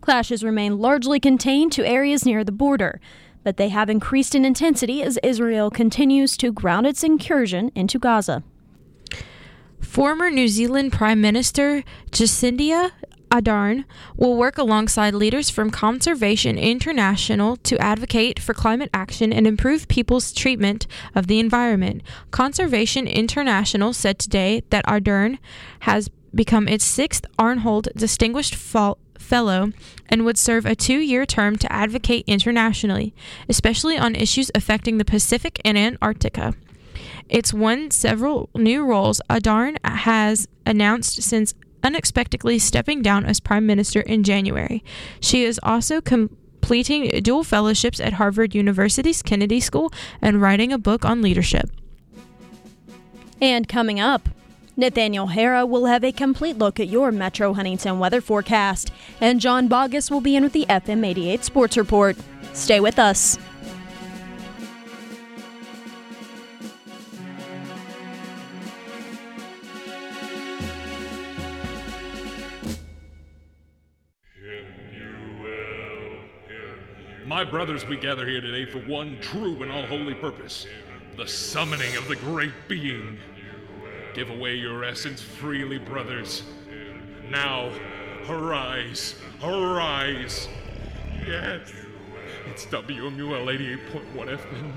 Clashes 0.00 0.44
remain 0.44 0.78
largely 0.78 1.18
contained 1.18 1.72
to 1.72 1.84
areas 1.84 2.24
near 2.24 2.44
the 2.44 2.52
border, 2.52 3.00
but 3.42 3.56
they 3.56 3.68
have 3.68 3.90
increased 3.90 4.34
in 4.34 4.44
intensity 4.44 5.02
as 5.02 5.18
Israel 5.22 5.70
continues 5.70 6.36
to 6.36 6.52
ground 6.52 6.86
its 6.86 7.02
incursion 7.02 7.72
into 7.74 7.98
Gaza. 7.98 8.44
Former 9.80 10.30
New 10.30 10.48
Zealand 10.48 10.92
Prime 10.92 11.20
Minister 11.20 11.82
Jacinda 12.10 12.92
Ardern 13.30 13.84
will 14.16 14.36
work 14.36 14.58
alongside 14.58 15.14
leaders 15.14 15.50
from 15.50 15.70
Conservation 15.70 16.58
International 16.58 17.56
to 17.58 17.78
advocate 17.78 18.38
for 18.38 18.54
climate 18.54 18.90
action 18.94 19.32
and 19.32 19.46
improve 19.46 19.88
people's 19.88 20.32
treatment 20.32 20.86
of 21.14 21.26
the 21.26 21.40
environment. 21.40 22.02
Conservation 22.30 23.06
International 23.06 23.92
said 23.92 24.18
today 24.18 24.62
that 24.70 24.86
Ardern 24.86 25.38
has 25.80 26.08
become 26.34 26.68
its 26.68 26.84
sixth 26.84 27.24
Arnhold 27.38 27.88
Distinguished 27.96 28.54
Fellow 28.54 29.72
and 30.08 30.24
would 30.24 30.38
serve 30.38 30.66
a 30.66 30.76
two 30.76 30.98
year 30.98 31.26
term 31.26 31.56
to 31.56 31.72
advocate 31.72 32.24
internationally, 32.26 33.14
especially 33.48 33.98
on 33.98 34.14
issues 34.14 34.50
affecting 34.54 34.98
the 34.98 35.04
Pacific 35.04 35.60
and 35.64 35.76
Antarctica. 35.76 36.54
It's 37.28 37.52
won 37.52 37.90
several 37.90 38.50
new 38.54 38.84
roles 38.84 39.20
Ardern 39.28 39.76
has 39.84 40.46
announced 40.64 41.22
since 41.22 41.54
unexpectedly 41.82 42.58
stepping 42.58 43.02
down 43.02 43.24
as 43.24 43.40
prime 43.40 43.66
minister 43.66 44.00
in 44.00 44.22
January. 44.22 44.82
She 45.20 45.44
is 45.44 45.60
also 45.62 46.00
completing 46.00 47.08
dual 47.22 47.44
fellowships 47.44 48.00
at 48.00 48.14
Harvard 48.14 48.54
University's 48.54 49.22
Kennedy 49.22 49.60
School 49.60 49.92
and 50.20 50.40
writing 50.40 50.72
a 50.72 50.78
book 50.78 51.04
on 51.04 51.22
leadership. 51.22 51.70
And 53.40 53.68
coming 53.68 54.00
up, 54.00 54.28
Nathaniel 54.76 55.28
Harrah 55.28 55.68
will 55.68 55.86
have 55.86 56.04
a 56.04 56.12
complete 56.12 56.58
look 56.58 56.78
at 56.78 56.88
your 56.88 57.10
Metro 57.10 57.54
Huntington 57.54 57.98
weather 57.98 58.20
forecast, 58.20 58.92
and 59.20 59.40
John 59.40 59.68
Boggess 59.68 60.10
will 60.10 60.20
be 60.20 60.36
in 60.36 60.42
with 60.42 60.52
the 60.52 60.66
FM 60.66 61.04
88 61.04 61.44
Sports 61.44 61.76
Report. 61.76 62.16
Stay 62.52 62.80
with 62.80 62.98
us. 62.98 63.38
My 77.26 77.42
brothers, 77.42 77.84
we 77.84 77.96
gather 77.96 78.24
here 78.24 78.40
today 78.40 78.70
for 78.70 78.78
one 78.88 79.18
true 79.20 79.60
and 79.64 79.72
all 79.72 79.84
holy 79.84 80.14
purpose 80.14 80.64
the 81.16 81.26
summoning 81.26 81.96
of 81.96 82.06
the 82.06 82.14
great 82.14 82.52
being. 82.68 83.18
Give 84.14 84.30
away 84.30 84.54
your 84.54 84.84
essence 84.84 85.22
freely, 85.22 85.78
brothers. 85.78 86.44
Now, 87.28 87.72
arise, 88.28 89.16
arise. 89.42 90.46
Yes, 91.26 91.72
it's 92.46 92.66
WMUL 92.66 93.46
88.1 93.90 94.14
FM. 94.14 94.72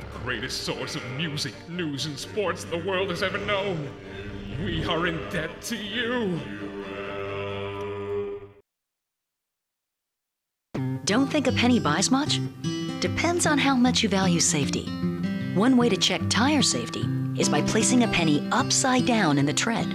The 0.00 0.18
greatest 0.18 0.64
source 0.64 0.94
of 0.94 1.02
music, 1.12 1.54
news, 1.70 2.04
and 2.04 2.18
sports 2.18 2.64
the 2.64 2.78
world 2.78 3.08
has 3.08 3.22
ever 3.22 3.38
known. 3.38 3.88
We 4.62 4.84
are 4.84 5.06
in 5.06 5.16
debt 5.30 5.62
to 5.62 5.76
you. 5.76 6.38
Don't 11.04 11.26
think 11.26 11.48
a 11.48 11.52
penny 11.52 11.80
buys 11.80 12.12
much? 12.12 12.38
Depends 13.00 13.44
on 13.44 13.58
how 13.58 13.74
much 13.74 14.04
you 14.04 14.08
value 14.08 14.38
safety. 14.38 14.84
One 15.54 15.76
way 15.76 15.88
to 15.88 15.96
check 15.96 16.20
tire 16.30 16.62
safety 16.62 17.04
is 17.36 17.48
by 17.48 17.62
placing 17.62 18.04
a 18.04 18.08
penny 18.08 18.46
upside 18.52 19.04
down 19.04 19.36
in 19.36 19.44
the 19.44 19.52
tread. 19.52 19.92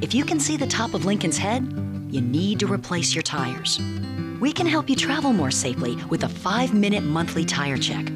If 0.00 0.14
you 0.14 0.24
can 0.24 0.40
see 0.40 0.56
the 0.56 0.66
top 0.66 0.94
of 0.94 1.04
Lincoln's 1.04 1.36
head, 1.36 1.62
you 2.10 2.22
need 2.22 2.58
to 2.60 2.66
replace 2.66 3.14
your 3.14 3.22
tires. 3.22 3.78
We 4.40 4.50
can 4.50 4.66
help 4.66 4.88
you 4.88 4.96
travel 4.96 5.34
more 5.34 5.50
safely 5.50 5.96
with 6.08 6.24
a 6.24 6.28
five 6.28 6.72
minute 6.72 7.02
monthly 7.02 7.44
tire 7.44 7.76
check. 7.76 8.06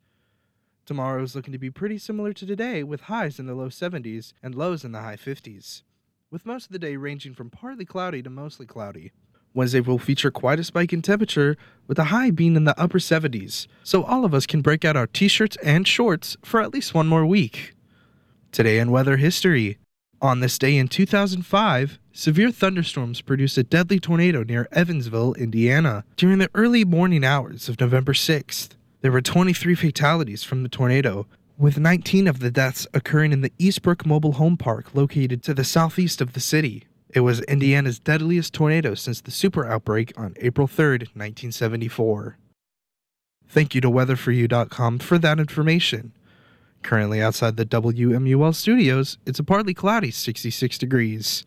Tomorrow 0.85 1.23
is 1.23 1.33
looking 1.33 1.53
to 1.53 1.57
be 1.57 1.71
pretty 1.71 1.97
similar 1.97 2.33
to 2.33 2.45
today, 2.45 2.83
with 2.83 3.03
highs 3.03 3.39
in 3.39 3.45
the 3.45 3.55
low 3.55 3.69
70s 3.69 4.33
and 4.43 4.53
lows 4.53 4.83
in 4.83 4.91
the 4.91 4.99
high 4.99 5.15
50s, 5.15 5.83
with 6.29 6.45
most 6.45 6.65
of 6.65 6.73
the 6.73 6.79
day 6.79 6.97
ranging 6.97 7.33
from 7.33 7.49
partly 7.49 7.85
cloudy 7.85 8.21
to 8.21 8.29
mostly 8.29 8.65
cloudy. 8.65 9.13
Wednesday 9.53 9.79
will 9.79 9.97
feature 9.97 10.31
quite 10.31 10.59
a 10.59 10.63
spike 10.63 10.93
in 10.93 11.01
temperature, 11.01 11.57
with 11.87 11.97
a 11.97 12.05
high 12.05 12.29
being 12.29 12.55
in 12.55 12.65
the 12.65 12.79
upper 12.79 12.99
70s, 12.99 13.67
so 13.83 14.03
all 14.03 14.23
of 14.23 14.33
us 14.33 14.45
can 14.45 14.61
break 14.61 14.85
out 14.85 14.95
our 14.95 15.07
t 15.07 15.27
shirts 15.27 15.57
and 15.63 15.87
shorts 15.87 16.37
for 16.43 16.61
at 16.61 16.73
least 16.73 16.93
one 16.93 17.07
more 17.07 17.25
week. 17.25 17.73
Today 18.51 18.79
in 18.79 18.91
weather 18.91 19.17
history. 19.17 19.77
On 20.21 20.41
this 20.41 20.57
day 20.59 20.75
in 20.75 20.87
2005, 20.87 21.97
severe 22.11 22.51
thunderstorms 22.51 23.21
produced 23.21 23.57
a 23.57 23.63
deadly 23.63 23.99
tornado 23.99 24.43
near 24.43 24.67
Evansville, 24.71 25.33
Indiana, 25.35 26.03
during 26.17 26.39
the 26.39 26.49
early 26.53 26.83
morning 26.83 27.23
hours 27.23 27.69
of 27.69 27.79
November 27.79 28.13
6th. 28.13 28.71
There 29.01 29.13
were 29.13 29.21
23 29.21 29.75
fatalities 29.75 30.43
from 30.43 30.63
the 30.63 30.69
tornado, 30.69 31.25
with 31.57 31.79
19 31.79 32.27
of 32.27 32.39
the 32.39 32.51
deaths 32.51 32.85
occurring 32.93 33.31
in 33.31 33.41
the 33.41 33.53
Eastbrook 33.59 34.05
Mobile 34.05 34.33
Home 34.33 34.57
Park 34.57 34.93
located 34.93 35.41
to 35.43 35.53
the 35.53 35.63
southeast 35.63 36.19
of 36.19 36.33
the 36.33 36.39
city. 36.39 36.85
It 37.11 37.21
was 37.21 37.41
Indiana's 37.41 37.99
deadliest 37.99 38.53
tornado 38.53 38.93
since 38.93 39.21
the 39.21 39.31
super 39.31 39.65
outbreak 39.65 40.13
on 40.15 40.35
April 40.37 40.67
3, 40.67 40.89
1974. 40.89 42.37
Thank 43.47 43.73
you 43.73 43.81
to 43.81 43.89
weatherforyou.com 43.89 44.99
for 44.99 45.17
that 45.17 45.39
information. 45.39 46.13
Currently 46.83 47.21
outside 47.21 47.57
the 47.57 47.65
WMUL 47.65 48.53
studios, 48.53 49.17
it's 49.25 49.39
a 49.39 49.43
partly 49.43 49.73
cloudy 49.73 50.11
66 50.11 50.77
degrees. 50.77 51.45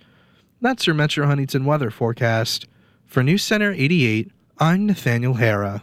That's 0.61 0.87
your 0.87 0.95
Metro 0.95 1.27
Huntington 1.27 1.65
weather 1.65 1.91
forecast. 1.91 2.67
For 3.07 3.23
News 3.23 3.43
Center 3.43 3.73
88, 3.73 4.31
I'm 4.59 4.87
Nathaniel 4.87 5.35
Harrah. 5.35 5.83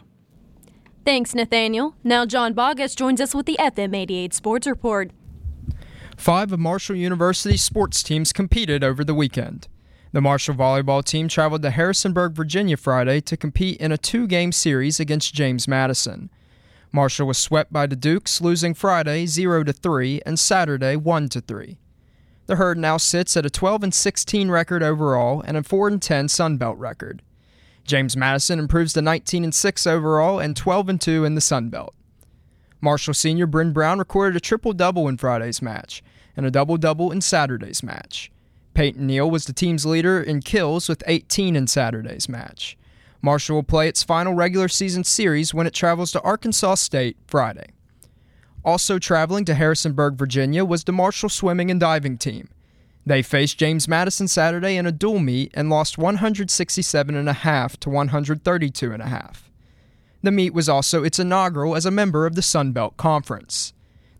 Thanks, 1.04 1.34
Nathaniel. 1.34 1.94
Now, 2.04 2.26
John 2.26 2.54
Boggess 2.54 2.94
joins 2.94 3.20
us 3.20 3.34
with 3.34 3.46
the 3.46 3.56
FM 3.58 3.96
88 3.96 4.34
Sports 4.34 4.66
Report. 4.66 5.10
Five 6.20 6.52
of 6.52 6.60
Marshall 6.60 6.96
University's 6.96 7.62
sports 7.62 8.02
teams 8.02 8.30
competed 8.30 8.84
over 8.84 9.02
the 9.02 9.14
weekend. 9.14 9.68
The 10.12 10.20
Marshall 10.20 10.54
volleyball 10.54 11.02
team 11.02 11.28
traveled 11.28 11.62
to 11.62 11.70
Harrisonburg, 11.70 12.34
Virginia 12.34 12.76
Friday 12.76 13.22
to 13.22 13.38
compete 13.38 13.80
in 13.80 13.90
a 13.90 13.96
two 13.96 14.26
game 14.26 14.52
series 14.52 15.00
against 15.00 15.32
James 15.32 15.66
Madison. 15.66 16.28
Marshall 16.92 17.26
was 17.26 17.38
swept 17.38 17.72
by 17.72 17.86
the 17.86 17.96
Dukes, 17.96 18.42
losing 18.42 18.74
Friday 18.74 19.24
0 19.24 19.64
3 19.64 20.20
and 20.26 20.38
Saturday 20.38 20.94
1 20.94 21.30
3. 21.30 21.78
The 22.44 22.56
herd 22.56 22.76
now 22.76 22.98
sits 22.98 23.34
at 23.38 23.46
a 23.46 23.50
12 23.50 23.84
and 23.84 23.94
16 23.94 24.50
record 24.50 24.82
overall 24.82 25.40
and 25.46 25.56
a 25.56 25.62
4 25.62 25.88
and 25.88 26.02
10 26.02 26.28
Sun 26.28 26.58
Belt 26.58 26.76
record. 26.76 27.22
James 27.84 28.14
Madison 28.14 28.58
improves 28.58 28.92
to 28.92 29.00
19 29.00 29.42
and 29.42 29.54
6 29.54 29.86
overall 29.86 30.38
and 30.38 30.54
12 30.54 30.90
and 30.90 31.00
2 31.00 31.24
in 31.24 31.34
the 31.34 31.40
Sun 31.40 31.70
Belt. 31.70 31.94
Marshall 32.80 33.14
senior 33.14 33.46
Bryn 33.46 33.72
Brown 33.72 33.98
recorded 33.98 34.36
a 34.36 34.40
triple 34.40 34.72
double 34.72 35.08
in 35.08 35.16
Friday's 35.16 35.60
match 35.60 36.02
and 36.36 36.46
a 36.46 36.50
double 36.50 36.76
double 36.76 37.10
in 37.10 37.20
Saturday's 37.20 37.82
match. 37.82 38.30
Peyton 38.74 39.06
Neal 39.06 39.30
was 39.30 39.44
the 39.44 39.52
team's 39.52 39.84
leader 39.84 40.22
in 40.22 40.40
kills 40.40 40.88
with 40.88 41.02
18 41.06 41.56
in 41.56 41.66
Saturday's 41.66 42.28
match. 42.28 42.78
Marshall 43.20 43.56
will 43.56 43.62
play 43.62 43.88
its 43.88 44.02
final 44.02 44.32
regular 44.32 44.68
season 44.68 45.04
series 45.04 45.52
when 45.52 45.66
it 45.66 45.74
travels 45.74 46.12
to 46.12 46.22
Arkansas 46.22 46.76
State 46.76 47.16
Friday. 47.26 47.70
Also 48.64 48.98
traveling 48.98 49.44
to 49.44 49.54
Harrisonburg, 49.54 50.14
Virginia 50.14 50.64
was 50.64 50.84
the 50.84 50.92
Marshall 50.92 51.28
swimming 51.28 51.70
and 51.70 51.80
diving 51.80 52.16
team. 52.16 52.48
They 53.04 53.22
faced 53.22 53.58
James 53.58 53.88
Madison 53.88 54.28
Saturday 54.28 54.76
in 54.76 54.86
a 54.86 54.92
dual 54.92 55.18
meet 55.18 55.50
and 55.54 55.68
lost 55.70 55.96
167.5 55.96 57.76
to 57.78 57.90
132.5. 57.90 59.49
The 60.22 60.30
meet 60.30 60.52
was 60.52 60.68
also 60.68 61.02
its 61.02 61.18
inaugural 61.18 61.74
as 61.74 61.86
a 61.86 61.90
member 61.90 62.26
of 62.26 62.34
the 62.34 62.42
Sun 62.42 62.72
Belt 62.72 62.96
Conference. 62.96 63.72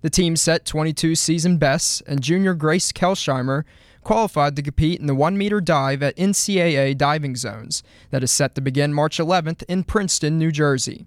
The 0.03 0.11
team 0.11 0.35
set 0.35 0.65
22 0.65 1.15
season 1.15 1.59
bests, 1.59 2.01
and 2.07 2.23
junior 2.23 2.55
Grace 2.55 2.91
Kelsheimer 2.91 3.65
qualified 4.03 4.57
to 4.57 4.63
compete 4.63 4.99
in 4.99 5.07
the 5.07 5.15
1 5.15 5.37
meter 5.37 5.61
dive 5.61 6.03
at 6.03 6.17
NCAA 6.17 6.97
diving 6.97 7.37
zones 7.37 7.83
that 8.11 8.25
is 8.25 8.31
set 8.31 8.55
to 8.55 8.63
begin 8.63 8.95
March 8.95 9.19
11th 9.19 9.63
in 9.69 9.85
Princeton, 9.85 10.39
New 10.39 10.51
Jersey. 10.51 11.05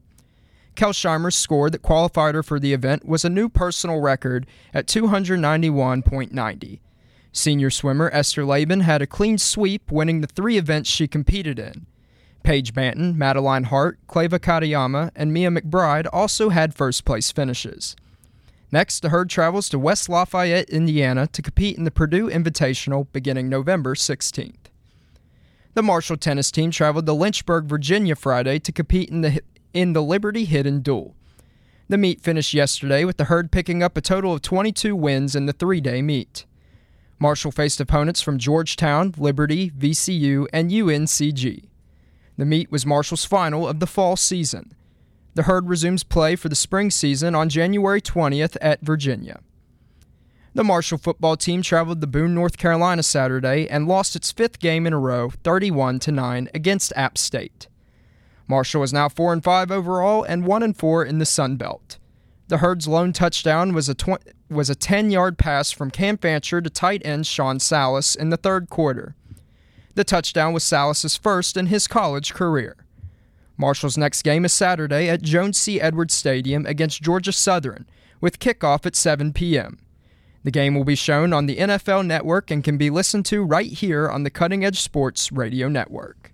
Kelsheimer's 0.75 1.35
score 1.35 1.69
that 1.69 1.81
qualified 1.81 2.35
her 2.35 2.43
for 2.43 2.59
the 2.59 2.73
event 2.73 3.05
was 3.05 3.25
a 3.25 3.29
new 3.29 3.49
personal 3.49 3.99
record 3.99 4.45
at 4.73 4.87
291.90. 4.87 6.79
Senior 7.31 7.69
swimmer 7.71 8.11
Esther 8.13 8.45
Laban 8.45 8.81
had 8.81 9.01
a 9.01 9.07
clean 9.07 9.39
sweep, 9.39 9.91
winning 9.91 10.21
the 10.21 10.27
three 10.27 10.57
events 10.57 10.89
she 10.89 11.07
competed 11.07 11.57
in. 11.57 11.87
Paige 12.43 12.73
Banton, 12.73 13.15
Madeline 13.15 13.65
Hart, 13.65 13.99
Clava 14.07 14.39
Katayama, 14.39 15.11
and 15.15 15.33
Mia 15.33 15.49
McBride 15.49 16.07
also 16.11 16.49
had 16.49 16.75
first 16.75 17.05
place 17.05 17.31
finishes. 17.31 17.95
Next, 18.71 19.01
the 19.01 19.09
herd 19.09 19.29
travels 19.29 19.69
to 19.69 19.79
West 19.79 20.09
Lafayette, 20.09 20.69
Indiana 20.69 21.27
to 21.27 21.41
compete 21.41 21.77
in 21.77 21.83
the 21.83 21.91
Purdue 21.91 22.29
Invitational 22.29 23.07
beginning 23.13 23.47
November 23.47 23.95
16th. 23.95 24.55
The 25.75 25.83
Marshall 25.83 26.17
tennis 26.17 26.51
team 26.51 26.71
traveled 26.71 27.05
to 27.05 27.13
Lynchburg, 27.13 27.65
Virginia 27.65 28.15
Friday 28.15 28.59
to 28.59 28.71
compete 28.71 29.09
in 29.09 29.21
the, 29.21 29.41
in 29.73 29.93
the 29.93 30.03
Liberty 30.03 30.45
Hidden 30.45 30.81
Duel. 30.81 31.15
The 31.89 31.97
meet 31.97 32.21
finished 32.21 32.53
yesterday 32.53 33.05
with 33.05 33.17
the 33.17 33.25
herd 33.25 33.51
picking 33.51 33.83
up 33.83 33.97
a 33.97 34.01
total 34.01 34.33
of 34.33 34.41
22 34.41 34.95
wins 34.95 35.35
in 35.35 35.45
the 35.45 35.53
three 35.53 35.81
day 35.81 36.01
meet. 36.01 36.45
Marshall 37.19 37.51
faced 37.51 37.79
opponents 37.79 38.21
from 38.21 38.37
Georgetown, 38.37 39.13
Liberty, 39.17 39.69
VCU, 39.69 40.47
and 40.51 40.71
UNCG. 40.71 41.65
The 42.37 42.45
meet 42.45 42.71
was 42.71 42.85
Marshall's 42.85 43.25
final 43.25 43.67
of 43.67 43.79
the 43.79 43.87
fall 43.87 44.15
season. 44.15 44.73
The 45.35 45.43
herd 45.43 45.67
resumes 45.67 46.03
play 46.03 46.35
for 46.35 46.49
the 46.49 46.55
spring 46.55 46.91
season 46.91 47.35
on 47.35 47.49
January 47.49 48.01
20th 48.01 48.57
at 48.61 48.81
Virginia. 48.81 49.41
The 50.55 50.63
Marshall 50.63 50.99
football 50.99 51.35
team 51.35 51.63
traveled 51.63 52.01
to 52.01 52.07
Boone, 52.07 52.35
North 52.35 52.57
Carolina 52.57 53.01
Saturday 53.01 53.67
and 53.67 53.87
lost 53.87 54.15
its 54.15 54.31
fifth 54.31 54.59
game 54.59 54.85
in 54.85 54.93
a 54.93 54.99
row, 54.99 55.31
31 55.43 55.99
to 55.99 56.11
9 56.11 56.49
against 56.53 56.93
App 56.95 57.17
State. 57.17 57.67
Marshall 58.47 58.83
is 58.83 58.93
now 58.93 59.09
4 59.09 59.33
and 59.33 59.43
5 59.43 59.71
overall 59.71 60.23
and 60.23 60.45
1 60.45 60.61
and 60.63 60.77
4 60.77 61.05
in 61.05 61.17
the 61.17 61.25
Sun 61.25 61.55
Belt. 61.55 61.97
The 62.49 62.57
herd's 62.57 62.87
lone 62.87 63.13
touchdown 63.13 63.73
was 63.73 63.89
a 63.89 63.95
tw- 63.95 64.21
was 64.49 64.69
a 64.69 64.75
10-yard 64.75 65.39
pass 65.39 65.71
from 65.71 65.89
Cam 65.89 66.17
Fancher 66.17 66.61
to 66.61 66.69
tight 66.69 67.01
end 67.03 67.25
Sean 67.25 67.59
Salas 67.59 68.13
in 68.13 68.29
the 68.29 68.37
third 68.37 68.69
quarter. 68.69 69.15
The 69.95 70.03
touchdown 70.03 70.53
was 70.53 70.63
Salas's 70.63 71.17
first 71.17 71.55
in 71.55 71.67
his 71.67 71.87
college 71.87 72.33
career. 72.33 72.77
Marshall's 73.57 73.97
next 73.97 74.23
game 74.23 74.43
is 74.43 74.51
Saturday 74.51 75.07
at 75.07 75.21
Jones 75.21 75.57
C. 75.57 75.79
Edwards 75.79 76.15
Stadium 76.15 76.65
against 76.65 77.03
Georgia 77.03 77.31
Southern, 77.31 77.85
with 78.19 78.39
kickoff 78.39 78.87
at 78.87 78.95
7 78.95 79.33
p.m. 79.33 79.77
The 80.43 80.51
game 80.51 80.73
will 80.73 80.83
be 80.83 80.95
shown 80.95 81.31
on 81.31 81.45
the 81.45 81.57
NFL 81.57 82.05
Network 82.05 82.49
and 82.49 82.63
can 82.63 82.77
be 82.77 82.89
listened 82.89 83.25
to 83.27 83.43
right 83.43 83.71
here 83.71 84.09
on 84.09 84.23
the 84.23 84.31
Cutting 84.31 84.65
Edge 84.65 84.81
Sports 84.81 85.31
Radio 85.31 85.69
Network. 85.69 86.33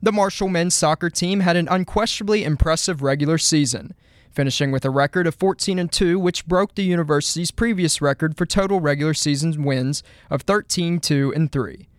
The 0.00 0.12
Marshall 0.12 0.48
men's 0.48 0.74
soccer 0.74 1.10
team 1.10 1.40
had 1.40 1.56
an 1.56 1.68
unquestionably 1.68 2.44
impressive 2.44 3.02
regular 3.02 3.36
season, 3.36 3.94
finishing 4.30 4.70
with 4.70 4.84
a 4.84 4.90
record 4.90 5.26
of 5.26 5.34
14 5.34 5.78
and 5.78 5.92
2, 5.92 6.18
which 6.18 6.46
broke 6.46 6.76
the 6.76 6.84
university's 6.84 7.50
previous 7.50 8.00
record 8.00 8.38
for 8.38 8.46
total 8.46 8.80
regular 8.80 9.12
season 9.12 9.64
wins 9.64 10.02
of 10.30 10.42
13 10.42 11.00
2 11.00 11.34
and 11.34 11.52
3. 11.52 11.89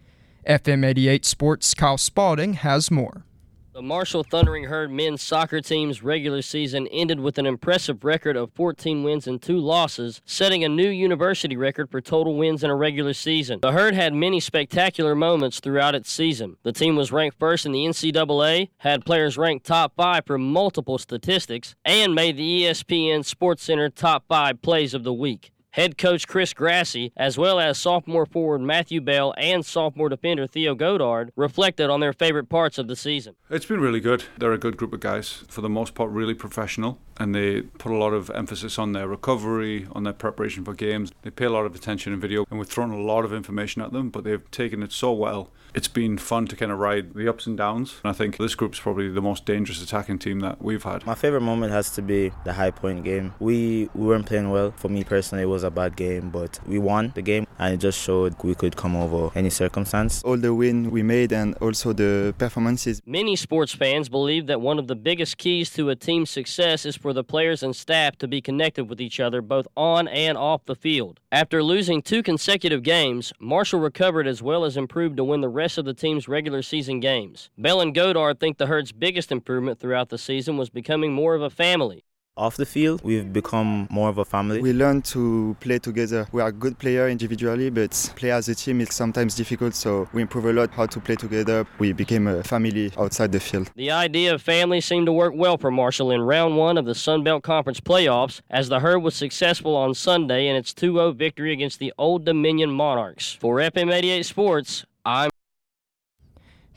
FM 0.48 0.84
88 0.84 1.24
Sports' 1.24 1.74
Kyle 1.76 2.00
Spaulding 2.00 2.54
has 2.54 2.90
more. 2.90 3.26
The 3.74 3.82
Marshall 3.82 4.24
Thundering 4.24 4.66
Herd 4.66 4.92
men's 4.92 5.22
soccer 5.22 5.62
team's 5.62 6.04
regular 6.04 6.42
season 6.42 6.88
ended 6.88 7.20
with 7.20 7.38
an 7.38 7.46
impressive 7.46 8.04
record 8.04 8.36
of 8.36 8.52
14 8.54 9.04
wins 9.04 9.28
and 9.28 9.42
2 9.42 9.58
losses, 9.58 10.20
setting 10.26 10.64
a 10.64 10.70
new 10.70 10.90
university 10.90 11.56
record 11.56 11.90
for 11.90 12.02
total 12.02 12.36
wins 12.36 12.64
in 12.64 12.70
a 12.70 12.76
regular 12.76 13.14
season. 13.14 13.60
The 13.62 13.72
Herd 13.72 13.94
had 13.94 14.14
many 14.14 14.40
spectacular 14.40 15.16
moments 15.16 15.60
throughout 15.60 15.96
its 15.96 16.12
season. 16.12 16.58
The 16.64 16.74
team 16.74 16.96
was 16.96 17.12
ranked 17.12 17.40
first 17.40 17.66
in 17.66 17.72
the 17.72 17.86
NCAA, 17.86 18.70
had 18.80 19.06
players 19.06 19.38
ranked 19.38 19.66
top 19.68 19.94
5 19.96 20.26
for 20.26 20.38
multiple 20.38 20.98
statistics, 20.98 21.76
and 21.86 22.14
made 22.16 22.36
the 22.36 22.64
ESPN 22.64 23.20
SportsCenter 23.20 23.94
top 23.94 24.26
5 24.28 24.62
plays 24.62 24.94
of 24.94 25.04
the 25.04 25.14
week. 25.14 25.52
Head 25.74 25.98
coach 25.98 26.28
Chris 26.28 26.54
Grassie, 26.54 27.14
as 27.16 27.38
well 27.38 27.58
as 27.58 27.78
sophomore 27.78 28.26
forward 28.26 28.60
Matthew 28.60 29.00
Bell 29.00 29.34
and 29.38 29.66
sophomore 29.66 30.10
defender 30.10 30.46
Theo 30.46 30.76
Godard, 30.76 31.32
reflected 31.38 31.90
on 31.90 32.02
their 32.02 32.12
favorite 32.12 32.50
parts 32.50 32.78
of 32.78 32.90
the 32.90 32.96
season. 32.98 33.36
It's 33.50 33.66
been 33.66 33.80
really 33.80 34.02
good. 34.02 34.26
They're 34.38 34.52
a 34.52 34.58
good 34.58 34.76
group 34.76 34.92
of 34.92 35.00
guys, 35.00 35.46
for 35.48 35.62
the 35.62 35.70
most 35.70 35.96
part, 35.96 36.12
really 36.12 36.34
professional, 36.34 37.00
and 37.18 37.34
they 37.34 37.62
put 37.62 37.94
a 37.94 37.96
lot 37.96 38.12
of 38.12 38.30
emphasis 38.32 38.78
on 38.78 38.92
their 38.92 39.08
recovery, 39.08 39.88
on 39.94 40.04
their 40.04 40.12
preparation 40.12 40.66
for 40.66 40.74
games. 40.74 41.14
They 41.22 41.30
pay 41.30 41.46
a 41.46 41.50
lot 41.50 41.66
of 41.66 41.74
attention 41.74 42.12
in 42.12 42.20
video, 42.20 42.44
and 42.50 42.60
we've 42.60 42.68
thrown 42.68 42.92
a 42.92 43.00
lot 43.02 43.24
of 43.24 43.32
information 43.32 43.82
at 43.82 43.94
them, 43.94 44.10
but 44.10 44.26
they've 44.26 44.52
taken 44.52 44.84
it 44.84 44.92
so 44.92 45.14
well. 45.14 45.52
It's 45.74 45.88
been 45.88 46.18
fun 46.18 46.48
to 46.48 46.56
kind 46.56 46.72
of 46.72 46.80
ride 46.80 47.14
the 47.14 47.30
ups 47.30 47.48
and 47.48 47.58
downs. 47.58 48.02
And 48.04 48.10
I 48.10 48.14
think 48.14 48.38
this 48.38 48.56
group's 48.56 48.80
probably 48.80 49.10
the 49.10 49.22
most 49.22 49.46
dangerous 49.46 49.82
attacking 49.82 50.20
team 50.20 50.42
that 50.42 50.62
we've 50.62 50.84
had. 50.84 51.06
My 51.06 51.16
favorite 51.16 51.42
moment 51.42 51.72
has 51.72 51.92
to 51.92 52.02
be 52.02 52.32
the 52.44 52.54
high 52.54 52.72
point 52.72 53.06
game. 53.06 53.34
We, 53.40 53.90
we 53.94 54.08
weren't 54.08 54.26
playing 54.26 54.50
well. 54.50 54.72
For 54.76 54.90
me 54.90 55.04
personally, 55.06 55.44
it 55.44 55.48
was 55.48 55.64
a 55.64 55.72
bad 55.72 55.96
game, 55.96 56.30
but 56.30 56.60
we 56.68 56.78
won 56.78 57.14
the 57.16 57.22
game, 57.22 57.48
and 57.58 57.74
it 57.74 57.78
just 57.78 58.00
showed 58.02 58.36
we 58.44 58.54
could 58.54 58.76
come 58.76 58.98
over 58.98 59.32
any 59.34 59.50
circumstance. 59.50 60.22
All 60.24 60.38
the 60.38 60.54
win 60.54 60.92
we 60.92 61.04
made 61.04 61.32
and 61.32 61.56
also 61.56 61.94
the 61.94 62.36
performances. 62.38 63.02
Many 63.06 63.38
sports 63.38 63.74
fans 63.74 64.10
believe 64.10 64.48
that 64.48 64.60
one 64.60 64.78
of 64.78 64.88
the 64.88 64.96
biggest 64.96 65.38
keys 65.38 65.70
to 65.72 65.90
a 65.90 65.96
team's 65.96 66.30
success 66.30 66.86
is 66.86 66.98
for 66.98 67.14
the 67.14 67.24
players 67.24 67.64
and 67.64 67.74
staff 67.74 68.18
to 68.18 68.28
be 68.28 68.42
connected 68.42 68.90
with 68.90 69.00
each 69.00 69.22
other 69.22 69.42
both 69.42 69.68
on 69.78 70.10
and 70.10 70.38
off 70.38 70.66
the 70.66 70.76
field. 70.76 71.20
After 71.32 71.64
losing 71.64 72.02
two 72.02 72.24
consecutive 72.24 72.84
games, 72.84 73.32
Marshall 73.40 73.80
recovered 73.80 74.28
as 74.28 74.42
well 74.42 74.66
as 74.66 74.76
improved 74.76 75.16
to 75.16 75.24
win 75.24 75.40
the 75.40 75.48
rest 75.62 75.78
of 75.78 75.86
the 75.86 75.94
team's 75.94 76.28
regular 76.28 76.64
season 76.64 77.00
games. 77.00 77.52
Bell 77.56 77.82
and 77.82 77.94
Godard 77.94 78.40
think 78.40 78.58
the 78.58 78.66
Herd's 78.66 78.92
biggest 78.92 79.32
improvement 79.32 79.80
throughout 79.80 80.10
the 80.10 80.18
season 80.18 80.58
was 80.58 80.70
becoming 80.72 81.14
more 81.14 81.36
of 81.36 81.44
a 81.44 81.52
family. 81.52 82.04
Off 82.36 82.56
the 82.58 82.66
field, 82.66 83.02
we've 83.04 83.32
become 83.32 83.88
more 83.92 84.10
of 84.10 84.18
a 84.18 84.26
family. 84.26 84.60
We 84.60 84.74
learn 84.74 85.02
to 85.14 85.56
play 85.60 85.80
together. 85.80 86.26
We 86.32 86.42
are 86.42 86.52
good 86.52 86.80
players 86.80 87.12
individually, 87.12 87.70
but 87.70 87.92
play 88.16 88.32
as 88.32 88.50
a 88.50 88.56
team 88.56 88.82
is 88.82 88.96
sometimes 88.96 89.36
difficult, 89.36 89.76
so 89.76 90.08
we 90.14 90.22
improve 90.22 90.46
a 90.46 90.54
lot 90.54 90.72
how 90.72 90.88
to 90.88 91.00
play 91.00 91.16
together. 91.16 91.68
We 91.78 91.94
became 91.94 92.26
a 92.28 92.42
family 92.42 92.92
outside 92.98 93.32
the 93.34 93.40
field. 93.40 93.70
The 93.76 93.92
idea 93.92 94.34
of 94.34 94.42
family 94.42 94.82
seemed 94.82 95.06
to 95.08 95.14
work 95.14 95.34
well 95.36 95.58
for 95.58 95.70
Marshall 95.70 96.10
in 96.10 96.22
round 96.22 96.58
one 96.58 96.78
of 96.80 96.86
the 96.86 96.96
Sun 96.96 97.24
Belt 97.24 97.44
Conference 97.44 97.82
playoffs 97.82 98.42
as 98.50 98.70
the 98.70 98.80
Herd 98.80 99.00
was 99.00 99.14
successful 99.14 99.76
on 99.76 99.94
Sunday 99.94 100.48
in 100.48 100.56
its 100.56 100.74
2 100.74 100.94
0 100.94 101.12
victory 101.12 101.52
against 101.52 101.78
the 101.80 101.94
Old 101.98 102.24
Dominion 102.26 102.72
Monarchs. 102.72 103.34
For 103.34 103.58
FM88 103.58 104.24
Sports, 104.24 104.86
I'm. 105.06 105.31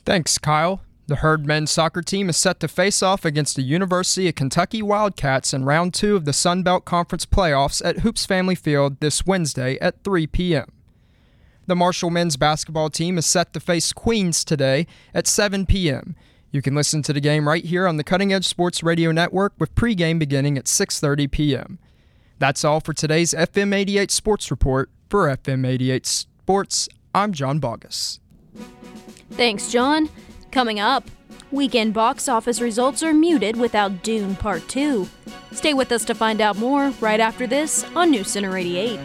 Thanks, 0.05 0.39
Kyle. 0.39 0.81
The 1.07 1.17
Herd 1.17 1.47
men's 1.47 1.71
soccer 1.71 2.01
team 2.01 2.31
is 2.31 2.37
set 2.37 2.61
to 2.61 2.69
face 2.69 3.03
off 3.03 3.25
against 3.25 3.57
the 3.57 3.63
University 3.63 4.29
of 4.29 4.35
Kentucky 4.35 4.81
Wildcats 4.81 5.53
in 5.53 5.65
round 5.65 5.93
two 5.93 6.17
of 6.17 6.25
the 6.25 6.33
Sun 6.33 6.63
Belt 6.63 6.85
Conference 6.85 7.27
playoffs 7.27 7.85
at 7.85 7.99
Hoops 7.99 8.25
Family 8.25 8.55
Field 8.55 9.01
this 9.01 9.27
Wednesday 9.27 9.79
at 9.81 10.03
3 10.03 10.27
p.m. 10.27 10.73
The 11.67 11.77
Marshall 11.77 12.11
men's 12.11 12.37
basketball 12.37 12.91
team 12.91 13.19
is 13.19 13.27
set 13.27 13.53
to 13.53 13.61
face 13.61 13.93
Queens 13.93 14.45
today 14.45 14.87
at 15.15 15.27
7 15.27 15.67
p.m. 15.67 16.17
You 16.51 16.63
can 16.63 16.75
listen 16.75 17.03
to 17.03 17.13
the 17.13 17.21
game 17.21 17.49
right 17.49 17.65
here 17.65 17.87
on 17.87 17.97
the 17.97 18.05
Cutting 18.05 18.33
Edge 18.33 18.47
Sports 18.47 18.83
Radio 18.83 19.13
Network 19.13 19.55
with 19.59 19.75
pregame 19.75 20.19
beginning 20.19 20.57
at 20.57 20.65
6:30 20.65 21.31
p.m. 21.31 21.79
That's 22.39 22.65
all 22.65 22.81
for 22.81 22.93
today's 22.93 23.33
FM 23.35 23.75
88 23.75 24.11
Sports 24.11 24.51
Report. 24.51 24.91
For 25.11 25.29
FM 25.29 25.67
88 25.67 26.07
Sports, 26.07 26.89
I'm 27.15 27.33
John 27.33 27.61
Boggess. 27.61 28.21
Thanks, 29.33 29.71
John. 29.71 30.09
Coming 30.53 30.79
up, 30.79 31.11
weekend 31.51 31.95
box 31.95 32.29
office 32.29 32.61
results 32.61 33.03
are 33.03 33.13
muted 33.13 33.57
without 33.57 34.03
Dune 34.03 34.37
Part 34.37 34.69
2. 34.69 35.09
Stay 35.53 35.75
with 35.75 35.93
us 35.93 36.05
to 36.05 36.15
find 36.15 36.41
out 36.41 36.57
more 36.57 36.91
right 37.01 37.21
after 37.21 37.47
this 37.47 37.85
on 37.95 38.11
New 38.11 38.25
Center 38.25 38.57
88. 38.57 38.99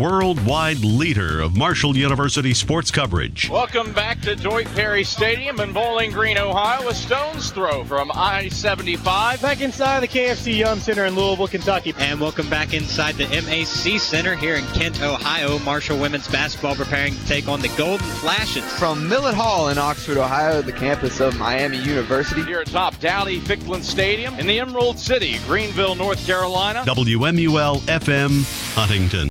Worldwide 0.00 0.78
leader 0.78 1.42
of 1.42 1.58
Marshall 1.58 1.94
University 1.94 2.54
sports 2.54 2.90
coverage. 2.90 3.50
Welcome 3.50 3.92
back 3.92 4.18
to 4.22 4.34
Doyt 4.34 4.66
Perry 4.68 5.04
Stadium 5.04 5.60
in 5.60 5.74
Bowling 5.74 6.10
Green, 6.10 6.38
Ohio. 6.38 6.88
A 6.88 6.94
stone's 6.94 7.50
throw 7.50 7.84
from 7.84 8.10
I-75. 8.14 9.42
Back 9.42 9.60
inside 9.60 10.00
the 10.00 10.08
KFC 10.08 10.56
Yum 10.56 10.80
Center 10.80 11.04
in 11.04 11.14
Louisville, 11.14 11.48
Kentucky. 11.48 11.92
And 11.98 12.18
welcome 12.18 12.48
back 12.48 12.72
inside 12.72 13.16
the 13.16 13.26
MAC 13.26 14.00
Center 14.00 14.34
here 14.34 14.54
in 14.54 14.64
Kent, 14.68 15.02
Ohio. 15.02 15.58
Marshall 15.58 15.98
women's 15.98 16.28
basketball 16.28 16.76
preparing 16.76 17.14
to 17.14 17.26
take 17.26 17.46
on 17.46 17.60
the 17.60 17.68
Golden 17.76 18.06
Flashes. 18.06 18.64
From 18.78 19.06
Millet 19.06 19.34
Hall 19.34 19.68
in 19.68 19.76
Oxford, 19.76 20.16
Ohio, 20.16 20.62
the 20.62 20.72
campus 20.72 21.20
of 21.20 21.38
Miami 21.38 21.76
University. 21.76 22.42
Here 22.44 22.60
atop 22.60 22.98
Dowdy 23.00 23.38
Ficklen 23.40 23.82
Stadium 23.82 24.38
in 24.38 24.46
the 24.46 24.60
Emerald 24.60 24.98
City, 24.98 25.36
Greenville, 25.46 25.94
North 25.94 26.26
Carolina. 26.26 26.84
WMUL 26.86 27.80
FM 27.80 28.74
Huntington. 28.74 29.29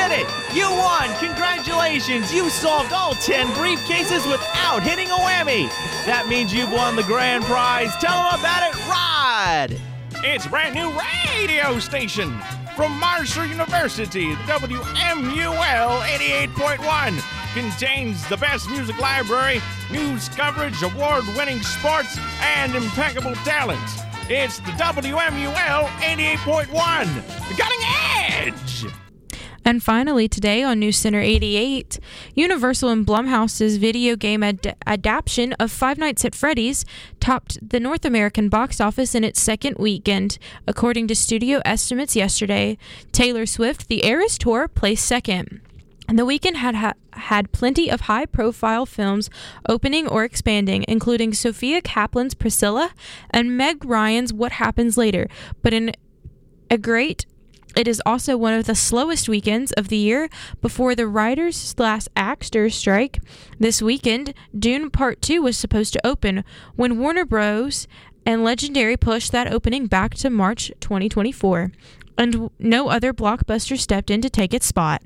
You 0.00 0.08
did 0.08 0.20
it! 0.20 0.54
You 0.54 0.70
won! 0.70 1.14
Congratulations! 1.18 2.32
You 2.32 2.48
solved 2.48 2.92
all 2.92 3.14
10 3.14 3.48
briefcases 3.48 4.26
without 4.30 4.82
hitting 4.82 5.08
a 5.10 5.14
whammy! 5.14 5.68
That 6.06 6.26
means 6.26 6.54
you've 6.54 6.72
won 6.72 6.96
the 6.96 7.02
grand 7.02 7.44
prize. 7.44 7.94
Tell 8.00 8.30
them 8.30 8.40
about 8.40 8.70
it, 8.70 8.74
Rod! 8.88 9.78
It's 10.24 10.46
brand 10.46 10.74
new 10.74 10.90
radio 10.90 11.78
station 11.80 12.40
from 12.76 12.98
Marshall 12.98 13.44
University, 13.44 14.32
WMUL 14.46 16.00
88.1. 16.00 17.52
Contains 17.52 18.26
the 18.28 18.38
best 18.38 18.70
music 18.70 18.98
library, 18.98 19.60
news 19.90 20.30
coverage, 20.30 20.82
award 20.82 21.24
winning 21.36 21.60
sports, 21.60 22.18
and 22.40 22.74
impeccable 22.74 23.34
talent. 23.44 23.80
It's 24.30 24.60
the 24.60 24.72
WMUL 24.72 25.88
88.1, 25.88 27.48
the 27.48 27.54
cutting! 27.62 27.99
And 29.70 29.80
finally, 29.80 30.26
today 30.26 30.64
on 30.64 30.80
News 30.80 30.96
Center 30.96 31.20
88, 31.20 32.00
Universal 32.34 32.88
and 32.88 33.06
Blumhouse's 33.06 33.76
video 33.76 34.16
game 34.16 34.42
ad- 34.42 34.74
adaptation 34.84 35.52
of 35.60 35.70
Five 35.70 35.96
Nights 35.96 36.24
at 36.24 36.34
Freddy's 36.34 36.84
topped 37.20 37.56
the 37.62 37.78
North 37.78 38.04
American 38.04 38.48
box 38.48 38.80
office 38.80 39.14
in 39.14 39.22
its 39.22 39.40
second 39.40 39.76
weekend. 39.78 40.38
According 40.66 41.06
to 41.06 41.14
studio 41.14 41.60
estimates 41.64 42.16
yesterday, 42.16 42.78
Taylor 43.12 43.46
Swift, 43.46 43.86
The 43.86 44.04
Eras 44.04 44.38
Tour, 44.38 44.66
placed 44.66 45.06
second. 45.06 45.60
And 46.08 46.18
the 46.18 46.26
weekend 46.26 46.56
had 46.56 46.74
ha- 46.74 46.94
had 47.12 47.52
plenty 47.52 47.88
of 47.92 48.00
high-profile 48.00 48.86
films 48.86 49.30
opening 49.68 50.08
or 50.08 50.24
expanding, 50.24 50.84
including 50.88 51.32
Sofia 51.32 51.80
Coppola's 51.80 52.34
Priscilla 52.34 52.90
and 53.30 53.56
Meg 53.56 53.84
Ryan's 53.84 54.32
What 54.32 54.50
Happens 54.50 54.98
Later. 54.98 55.28
But 55.62 55.72
in 55.72 55.92
a 56.68 56.76
great 56.76 57.26
it 57.76 57.86
is 57.86 58.02
also 58.04 58.36
one 58.36 58.54
of 58.54 58.66
the 58.66 58.74
slowest 58.74 59.28
weekends 59.28 59.72
of 59.72 59.88
the 59.88 59.96
year 59.96 60.28
before 60.60 60.94
the 60.94 61.06
writers 61.06 61.56
slash 61.56 62.06
actors 62.16 62.74
strike. 62.74 63.20
This 63.58 63.80
weekend, 63.80 64.34
Dune 64.58 64.90
Part 64.90 65.22
2 65.22 65.42
was 65.42 65.56
supposed 65.56 65.92
to 65.92 66.06
open 66.06 66.44
when 66.76 66.98
Warner 66.98 67.24
Bros. 67.24 67.86
and 68.26 68.44
Legendary 68.44 68.96
pushed 68.96 69.32
that 69.32 69.52
opening 69.52 69.86
back 69.86 70.14
to 70.16 70.30
March 70.30 70.70
2024, 70.80 71.72
and 72.18 72.50
no 72.58 72.88
other 72.88 73.12
blockbuster 73.12 73.78
stepped 73.78 74.10
in 74.10 74.20
to 74.20 74.30
take 74.30 74.52
its 74.52 74.66
spot. 74.66 75.02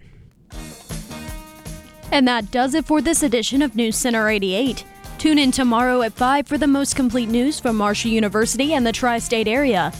And 2.10 2.26
that 2.28 2.50
does 2.50 2.74
it 2.74 2.84
for 2.84 3.00
this 3.00 3.22
edition 3.22 3.62
of 3.62 3.74
News 3.74 3.96
Center 3.96 4.28
88. 4.28 4.84
Tune 5.18 5.38
in 5.38 5.50
tomorrow 5.50 6.02
at 6.02 6.12
5 6.12 6.46
for 6.46 6.58
the 6.58 6.66
most 6.66 6.96
complete 6.96 7.28
news 7.28 7.58
from 7.58 7.76
Marshall 7.76 8.10
University 8.10 8.74
and 8.74 8.86
the 8.86 8.92
tri 8.92 9.18
state 9.18 9.48
area. 9.48 9.92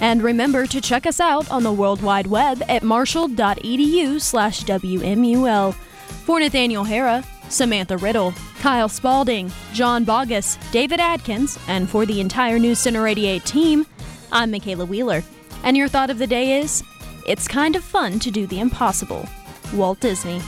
And 0.00 0.22
remember 0.22 0.66
to 0.66 0.80
check 0.80 1.06
us 1.06 1.20
out 1.20 1.50
on 1.50 1.62
the 1.62 1.72
World 1.72 2.02
Wide 2.02 2.26
Web 2.26 2.62
at 2.68 2.82
marshall.edu 2.82 4.20
slash 4.20 4.64
WMUL. 4.64 5.74
For 5.74 6.40
Nathaniel 6.40 6.84
Harrah, 6.84 7.24
Samantha 7.50 7.96
Riddle, 7.96 8.32
Kyle 8.60 8.88
Spaulding, 8.88 9.52
John 9.72 10.04
Boggess, 10.04 10.58
David 10.72 11.00
Adkins, 11.00 11.58
and 11.68 11.88
for 11.88 12.06
the 12.06 12.20
entire 12.20 12.58
News 12.58 12.78
Center 12.78 13.06
88 13.06 13.44
team, 13.44 13.86
I'm 14.32 14.50
Makaylah 14.50 14.88
Wheeler. 14.88 15.22
And 15.62 15.76
your 15.76 15.88
thought 15.88 16.10
of 16.10 16.18
the 16.18 16.26
day 16.26 16.60
is 16.60 16.82
it's 17.26 17.46
kind 17.46 17.76
of 17.76 17.84
fun 17.84 18.18
to 18.20 18.30
do 18.30 18.46
the 18.46 18.60
impossible. 18.60 19.28
Walt 19.74 20.00
Disney. 20.00 20.40